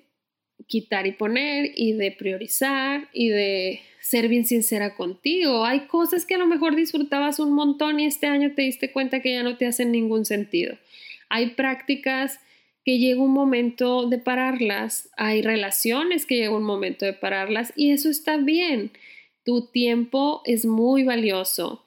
quitar 0.67 1.07
y 1.09 1.13
poner 1.13 1.73
y 1.75 1.93
de 1.95 2.13
priorizar 2.13 3.09
y 3.13 3.29
de 3.29 3.81
ser 4.01 4.29
bien 4.29 4.45
sincera 4.45 4.97
contigo. 4.97 5.65
Hay 5.65 5.87
cosas 5.87 6.25
que 6.27 6.35
a 6.35 6.39
lo 6.39 6.47
mejor 6.47 6.75
disfrutabas 6.75 7.39
un 7.39 7.53
montón 7.53 8.01
y 8.01 8.07
este 8.07 8.27
año 8.27 8.53
te 8.55 8.63
diste 8.63 8.93
cuenta 8.93 9.21
que 9.21 9.33
ya 9.33 9.43
no 9.43 9.57
te 9.57 9.67
hacen 9.67 9.93
ningún 9.93 10.25
sentido. 10.25 10.77
Hay 11.29 11.51
prácticas 11.51 12.41
que 12.85 12.99
llega 12.99 13.21
un 13.21 13.33
momento 13.33 14.09
de 14.09 14.19
pararlas, 14.19 15.11
hay 15.17 15.43
relaciones 15.43 16.25
que 16.25 16.37
llega 16.37 16.57
un 16.57 16.65
momento 16.65 17.05
de 17.05 17.13
pararlas 17.13 17.73
y 17.77 17.93
eso 17.93 18.09
está 18.09 18.39
bien. 18.39 18.91
Tu 19.45 19.67
tiempo 19.67 20.43
es 20.45 20.65
muy 20.65 21.05
valioso. 21.05 21.85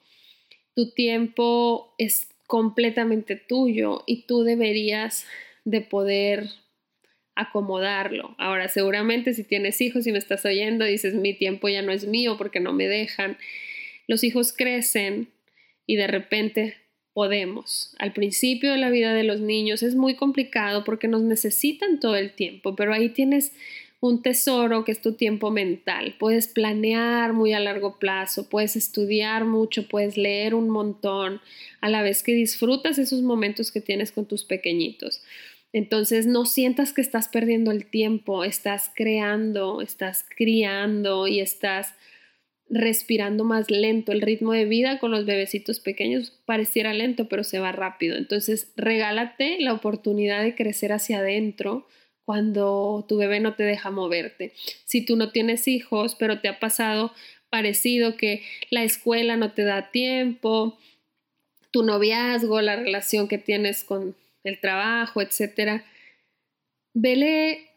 Tu 0.74 0.92
tiempo 0.92 1.94
es 1.98 2.28
completamente 2.46 3.36
tuyo 3.36 4.02
y 4.06 4.22
tú 4.22 4.42
deberías 4.42 5.26
de 5.64 5.80
poder 5.80 6.50
acomodarlo. 7.36 8.34
Ahora, 8.38 8.68
seguramente 8.68 9.34
si 9.34 9.44
tienes 9.44 9.80
hijos 9.80 10.06
y 10.06 10.12
me 10.12 10.18
estás 10.18 10.44
oyendo, 10.44 10.84
dices, 10.84 11.14
mi 11.14 11.34
tiempo 11.34 11.68
ya 11.68 11.82
no 11.82 11.92
es 11.92 12.06
mío 12.06 12.36
porque 12.36 12.60
no 12.60 12.72
me 12.72 12.88
dejan. 12.88 13.36
Los 14.06 14.24
hijos 14.24 14.52
crecen 14.52 15.28
y 15.86 15.96
de 15.96 16.06
repente 16.06 16.76
podemos. 17.12 17.94
Al 17.98 18.12
principio 18.12 18.72
de 18.72 18.78
la 18.78 18.90
vida 18.90 19.14
de 19.14 19.24
los 19.24 19.40
niños 19.40 19.82
es 19.82 19.94
muy 19.94 20.16
complicado 20.16 20.84
porque 20.84 21.08
nos 21.08 21.22
necesitan 21.22 22.00
todo 22.00 22.16
el 22.16 22.32
tiempo, 22.32 22.74
pero 22.76 22.92
ahí 22.92 23.08
tienes 23.08 23.52
un 24.00 24.20
tesoro 24.20 24.84
que 24.84 24.92
es 24.92 25.00
tu 25.00 25.14
tiempo 25.14 25.50
mental. 25.50 26.16
Puedes 26.18 26.48
planear 26.48 27.32
muy 27.32 27.54
a 27.54 27.60
largo 27.60 27.98
plazo, 27.98 28.50
puedes 28.50 28.76
estudiar 28.76 29.46
mucho, 29.46 29.88
puedes 29.88 30.18
leer 30.18 30.54
un 30.54 30.68
montón, 30.68 31.40
a 31.80 31.88
la 31.88 32.02
vez 32.02 32.22
que 32.22 32.32
disfrutas 32.34 32.98
esos 32.98 33.22
momentos 33.22 33.72
que 33.72 33.80
tienes 33.80 34.12
con 34.12 34.26
tus 34.26 34.44
pequeñitos. 34.44 35.22
Entonces 35.74 36.26
no 36.26 36.46
sientas 36.46 36.92
que 36.92 37.00
estás 37.00 37.26
perdiendo 37.26 37.72
el 37.72 37.84
tiempo, 37.84 38.44
estás 38.44 38.92
creando, 38.94 39.80
estás 39.80 40.24
criando 40.36 41.26
y 41.26 41.40
estás 41.40 41.94
respirando 42.70 43.42
más 43.42 43.72
lento. 43.72 44.12
El 44.12 44.22
ritmo 44.22 44.52
de 44.52 44.66
vida 44.66 45.00
con 45.00 45.10
los 45.10 45.26
bebecitos 45.26 45.80
pequeños 45.80 46.30
pareciera 46.46 46.94
lento, 46.94 47.28
pero 47.28 47.42
se 47.42 47.58
va 47.58 47.72
rápido. 47.72 48.16
Entonces 48.16 48.72
regálate 48.76 49.58
la 49.58 49.72
oportunidad 49.72 50.44
de 50.44 50.54
crecer 50.54 50.92
hacia 50.92 51.18
adentro 51.18 51.88
cuando 52.24 53.04
tu 53.08 53.16
bebé 53.16 53.40
no 53.40 53.56
te 53.56 53.64
deja 53.64 53.90
moverte. 53.90 54.52
Si 54.84 55.04
tú 55.04 55.16
no 55.16 55.32
tienes 55.32 55.66
hijos, 55.66 56.14
pero 56.14 56.40
te 56.40 56.46
ha 56.46 56.60
pasado 56.60 57.12
parecido 57.50 58.16
que 58.16 58.42
la 58.70 58.84
escuela 58.84 59.36
no 59.36 59.50
te 59.50 59.64
da 59.64 59.90
tiempo, 59.90 60.78
tu 61.72 61.82
noviazgo, 61.82 62.60
la 62.60 62.76
relación 62.76 63.26
que 63.26 63.38
tienes 63.38 63.82
con 63.82 64.14
el 64.44 64.60
trabajo, 64.60 65.20
etcétera, 65.20 65.84
vele 66.94 67.70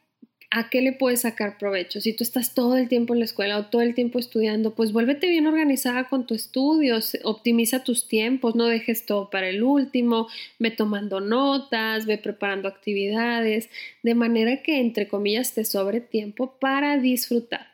a 0.49 0.69
qué 0.69 0.81
le 0.81 0.93
puedes 0.93 1.21
sacar 1.21 1.57
provecho. 1.57 1.99
Si 1.99 2.13
tú 2.13 2.23
estás 2.23 2.53
todo 2.53 2.77
el 2.77 2.87
tiempo 2.87 3.13
en 3.13 3.19
la 3.19 3.25
escuela 3.25 3.57
o 3.57 3.65
todo 3.65 3.81
el 3.81 3.93
tiempo 3.93 4.17
estudiando, 4.17 4.75
pues 4.75 4.93
vuélvete 4.93 5.27
bien 5.27 5.45
organizada 5.45 6.07
con 6.07 6.25
tu 6.25 6.35
estudio, 6.35 6.99
optimiza 7.23 7.83
tus 7.83 8.07
tiempos, 8.07 8.55
no 8.55 8.65
dejes 8.65 9.05
todo 9.05 9.29
para 9.29 9.49
el 9.49 9.61
último, 9.61 10.27
ve 10.59 10.71
tomando 10.71 11.19
notas, 11.19 12.05
ve 12.05 12.17
preparando 12.17 12.69
actividades, 12.69 13.69
de 14.03 14.15
manera 14.15 14.63
que, 14.63 14.79
entre 14.79 15.07
comillas, 15.07 15.53
te 15.53 15.65
sobre 15.65 15.99
tiempo 15.99 16.57
para 16.59 16.97
disfrutar. 16.97 17.67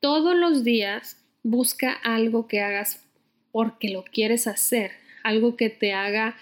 Todos 0.00 0.34
los 0.34 0.64
días 0.64 1.22
busca 1.42 1.92
algo 1.92 2.48
que 2.48 2.60
hagas 2.60 3.04
porque 3.52 3.90
lo 3.90 4.02
quieres 4.02 4.46
hacer, 4.46 4.92
algo 5.22 5.56
que 5.56 5.68
te 5.68 5.92
haga 5.92 6.36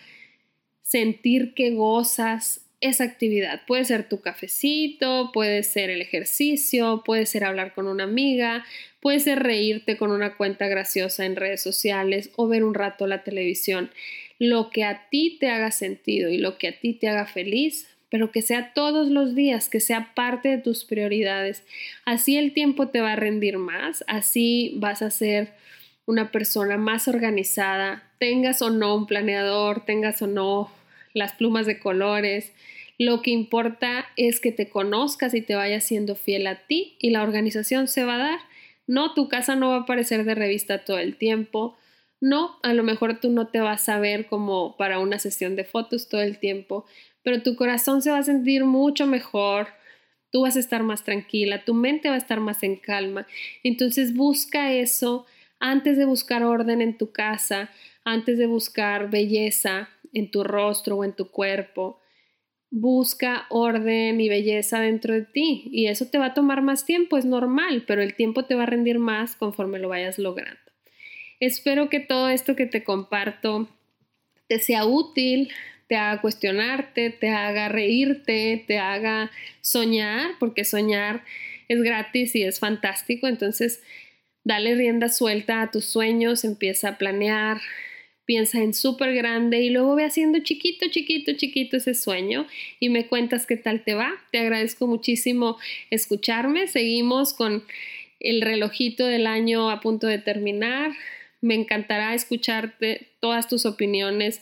sentir 0.83 1.55
que 1.55 1.71
gozas 1.71 2.62
esa 2.83 3.05
actividad. 3.05 3.62
Puede 3.66 3.85
ser 3.85 4.09
tu 4.09 4.21
cafecito, 4.21 5.31
puede 5.33 5.62
ser 5.62 5.88
el 5.88 6.03
ejercicio, 6.03 7.03
puede 7.05 7.27
ser 7.27 7.45
hablar 7.45 7.75
con 7.75 7.87
una 7.87 8.05
amiga, 8.05 8.64
puede 9.01 9.21
ser 9.21 9.42
reírte 9.42 9.97
con 9.97 10.11
una 10.11 10.37
cuenta 10.37 10.66
graciosa 10.66 11.25
en 11.25 11.37
redes 11.37 11.62
sociales 11.62 12.31
o 12.37 12.49
ver 12.49 12.64
un 12.64 12.75
rato 12.75 13.07
la 13.07 13.23
televisión. 13.23 13.90
Lo 14.38 14.71
que 14.71 14.83
a 14.83 15.09
ti 15.11 15.37
te 15.38 15.49
haga 15.49 15.71
sentido 15.71 16.29
y 16.29 16.38
lo 16.38 16.59
que 16.59 16.68
a 16.68 16.79
ti 16.79 16.92
te 16.95 17.09
haga 17.09 17.27
feliz, 17.27 17.88
pero 18.11 18.33
que 18.33 18.42
sea 18.42 18.73
todos 18.75 19.09
los 19.09 19.37
días, 19.37 19.68
que 19.68 19.81
sea 19.81 20.12
parte 20.14 20.49
de 20.49 20.59
tus 20.59 20.85
prioridades. 20.85 21.62
Así 22.05 22.37
el 22.37 22.53
tiempo 22.53 22.88
te 22.88 23.01
va 23.01 23.12
a 23.12 23.16
rendir 23.16 23.59
más, 23.59 24.03
así 24.09 24.75
vas 24.77 25.03
a 25.03 25.11
ser 25.11 25.53
una 26.07 26.31
persona 26.31 26.77
más 26.77 27.09
organizada, 27.09 28.11
tengas 28.19 28.62
o 28.62 28.71
no 28.71 28.95
un 28.95 29.07
planeador, 29.07 29.85
tengas 29.85 30.23
o 30.23 30.27
no 30.27 30.71
las 31.15 31.33
plumas 31.33 31.67
de 31.67 31.79
colores. 31.79 32.53
Lo 32.99 33.23
que 33.23 33.31
importa 33.31 34.07
es 34.17 34.41
que 34.41 34.53
te 34.53 34.69
conozcas 34.69 35.35
y 35.35 35.43
te 35.43 35.55
vayas 35.55 35.85
siendo 35.85 36.15
fiel 36.15 36.47
a 36.47 36.67
ti 36.67 36.97
y 36.99 37.11
la 37.11 37.23
organización 37.23 37.88
se 37.88 38.05
va 38.05 38.17
a 38.17 38.31
dar. 38.31 38.38
No, 38.87 39.15
tu 39.15 39.29
casa 39.29 39.57
no 39.57 39.71
va 39.71 39.77
a 39.77 39.81
aparecer 39.81 40.25
de 40.25 40.35
revista 40.35 40.85
todo 40.85 40.99
el 40.99 41.17
tiempo. 41.17 41.77
No, 42.21 42.59
a 42.62 42.73
lo 42.73 42.83
mejor 42.83 43.21
tú 43.21 43.31
no 43.31 43.49
te 43.49 43.61
vas 43.61 43.88
a 43.88 43.99
ver 43.99 44.27
como 44.27 44.77
para 44.77 44.99
una 44.99 45.19
sesión 45.19 45.57
de 45.57 45.65
fotos 45.65 46.09
todo 46.09 46.21
el 46.21 46.38
tiempo, 46.38 46.85
pero 47.23 47.43
tu 47.43 47.57
corazón 47.57 48.03
se 48.03 48.11
va 48.11 48.19
a 48.19 48.23
sentir 48.23 48.65
mucho 48.65 49.07
mejor, 49.07 49.69
tú 50.31 50.43
vas 50.43 50.57
a 50.57 50.61
estar 50.61 50.83
más 50.83 51.05
tranquila, 51.05 51.65
tu 51.65 51.75
mente 51.75 52.09
va 52.09 52.15
a 52.15 52.19
estar 52.19 52.41
más 52.41 52.62
en 52.62 52.77
calma. 52.77 53.27
Entonces 53.65 54.15
busca 54.15 54.73
eso 54.73 55.27
antes 55.62 55.96
de 55.96 56.05
buscar 56.05 56.42
orden 56.42 56.83
en 56.83 56.98
tu 56.98 57.12
casa, 57.12 57.70
antes 58.05 58.37
de 58.37 58.46
buscar 58.46 59.11
belleza, 59.11 59.88
en 60.12 60.29
tu 60.31 60.42
rostro 60.42 60.96
o 60.96 61.05
en 61.05 61.12
tu 61.12 61.31
cuerpo. 61.31 62.01
Busca 62.70 63.46
orden 63.48 64.20
y 64.20 64.29
belleza 64.29 64.81
dentro 64.81 65.14
de 65.14 65.22
ti 65.22 65.68
y 65.70 65.87
eso 65.87 66.07
te 66.07 66.18
va 66.18 66.27
a 66.27 66.35
tomar 66.35 66.62
más 66.62 66.85
tiempo, 66.85 67.16
es 67.16 67.25
normal, 67.25 67.85
pero 67.87 68.03
el 68.03 68.14
tiempo 68.14 68.44
te 68.44 68.57
va 68.57 68.64
a 68.64 68.66
rendir 68.66 68.98
más 68.98 69.37
conforme 69.37 69.79
lo 69.79 69.88
vayas 69.88 70.18
logrando. 70.18 70.59
Espero 71.38 71.88
que 71.88 72.01
todo 72.01 72.29
esto 72.29 72.57
que 72.57 72.66
te 72.66 72.83
comparto 72.83 73.68
te 74.48 74.59
sea 74.59 74.85
útil, 74.85 75.53
te 75.87 75.94
haga 75.94 76.20
cuestionarte, 76.20 77.11
te 77.11 77.29
haga 77.29 77.68
reírte, 77.68 78.64
te 78.66 78.79
haga 78.79 79.31
soñar, 79.61 80.33
porque 80.40 80.64
soñar 80.64 81.22
es 81.68 81.83
gratis 81.83 82.35
y 82.35 82.42
es 82.42 82.59
fantástico, 82.59 83.29
entonces 83.29 83.83
dale 84.44 84.74
rienda 84.74 85.09
suelta 85.09 85.62
a 85.62 85.70
tus 85.70 85.85
sueños, 85.85 86.44
empieza 86.44 86.88
a 86.88 86.98
planear, 86.98 87.61
piensa 88.24 88.59
en 88.59 88.74
súper 88.74 89.14
grande 89.14 89.61
y 89.61 89.70
luego 89.70 89.94
ve 89.94 90.05
haciendo 90.05 90.38
chiquito, 90.40 90.87
chiquito, 90.88 91.33
chiquito 91.35 91.76
ese 91.76 91.94
sueño 91.94 92.46
y 92.81 92.88
me 92.88 93.07
cuentas 93.07 93.46
qué 93.46 93.57
tal 93.57 93.83
te 93.85 93.94
va. 93.94 94.11
Te 94.31 94.38
agradezco 94.38 94.87
muchísimo 94.87 95.59
escucharme. 95.90 96.66
Seguimos 96.66 97.35
con 97.35 97.64
el 98.20 98.40
relojito 98.40 99.07
del 99.07 99.26
año 99.26 99.70
a 99.70 99.81
punto 99.81 100.07
de 100.07 100.18
terminar. 100.18 100.92
Me 101.40 101.55
encantará 101.55 102.14
escucharte 102.14 103.09
todas 103.20 103.48
tus 103.48 103.66
opiniones, 103.66 104.40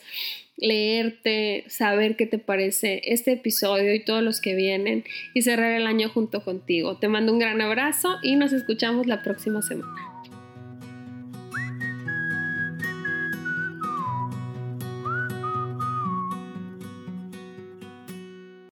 leerte, 0.61 1.65
saber 1.69 2.17
qué 2.17 2.27
te 2.27 2.39
parece 2.39 3.01
este 3.05 3.33
episodio 3.33 3.95
y 3.95 4.05
todos 4.05 4.23
los 4.23 4.41
que 4.41 4.55
vienen 4.55 5.05
y 5.35 5.43
cerrar 5.43 5.73
el 5.73 5.87
año 5.87 6.09
junto 6.09 6.45
contigo. 6.45 6.99
Te 6.99 7.09
mando 7.09 7.33
un 7.33 7.39
gran 7.39 7.61
abrazo 7.61 8.19
y 8.23 8.37
nos 8.37 8.53
escuchamos 8.53 9.07
la 9.07 9.23
próxima 9.23 9.63
semana. 9.63 10.10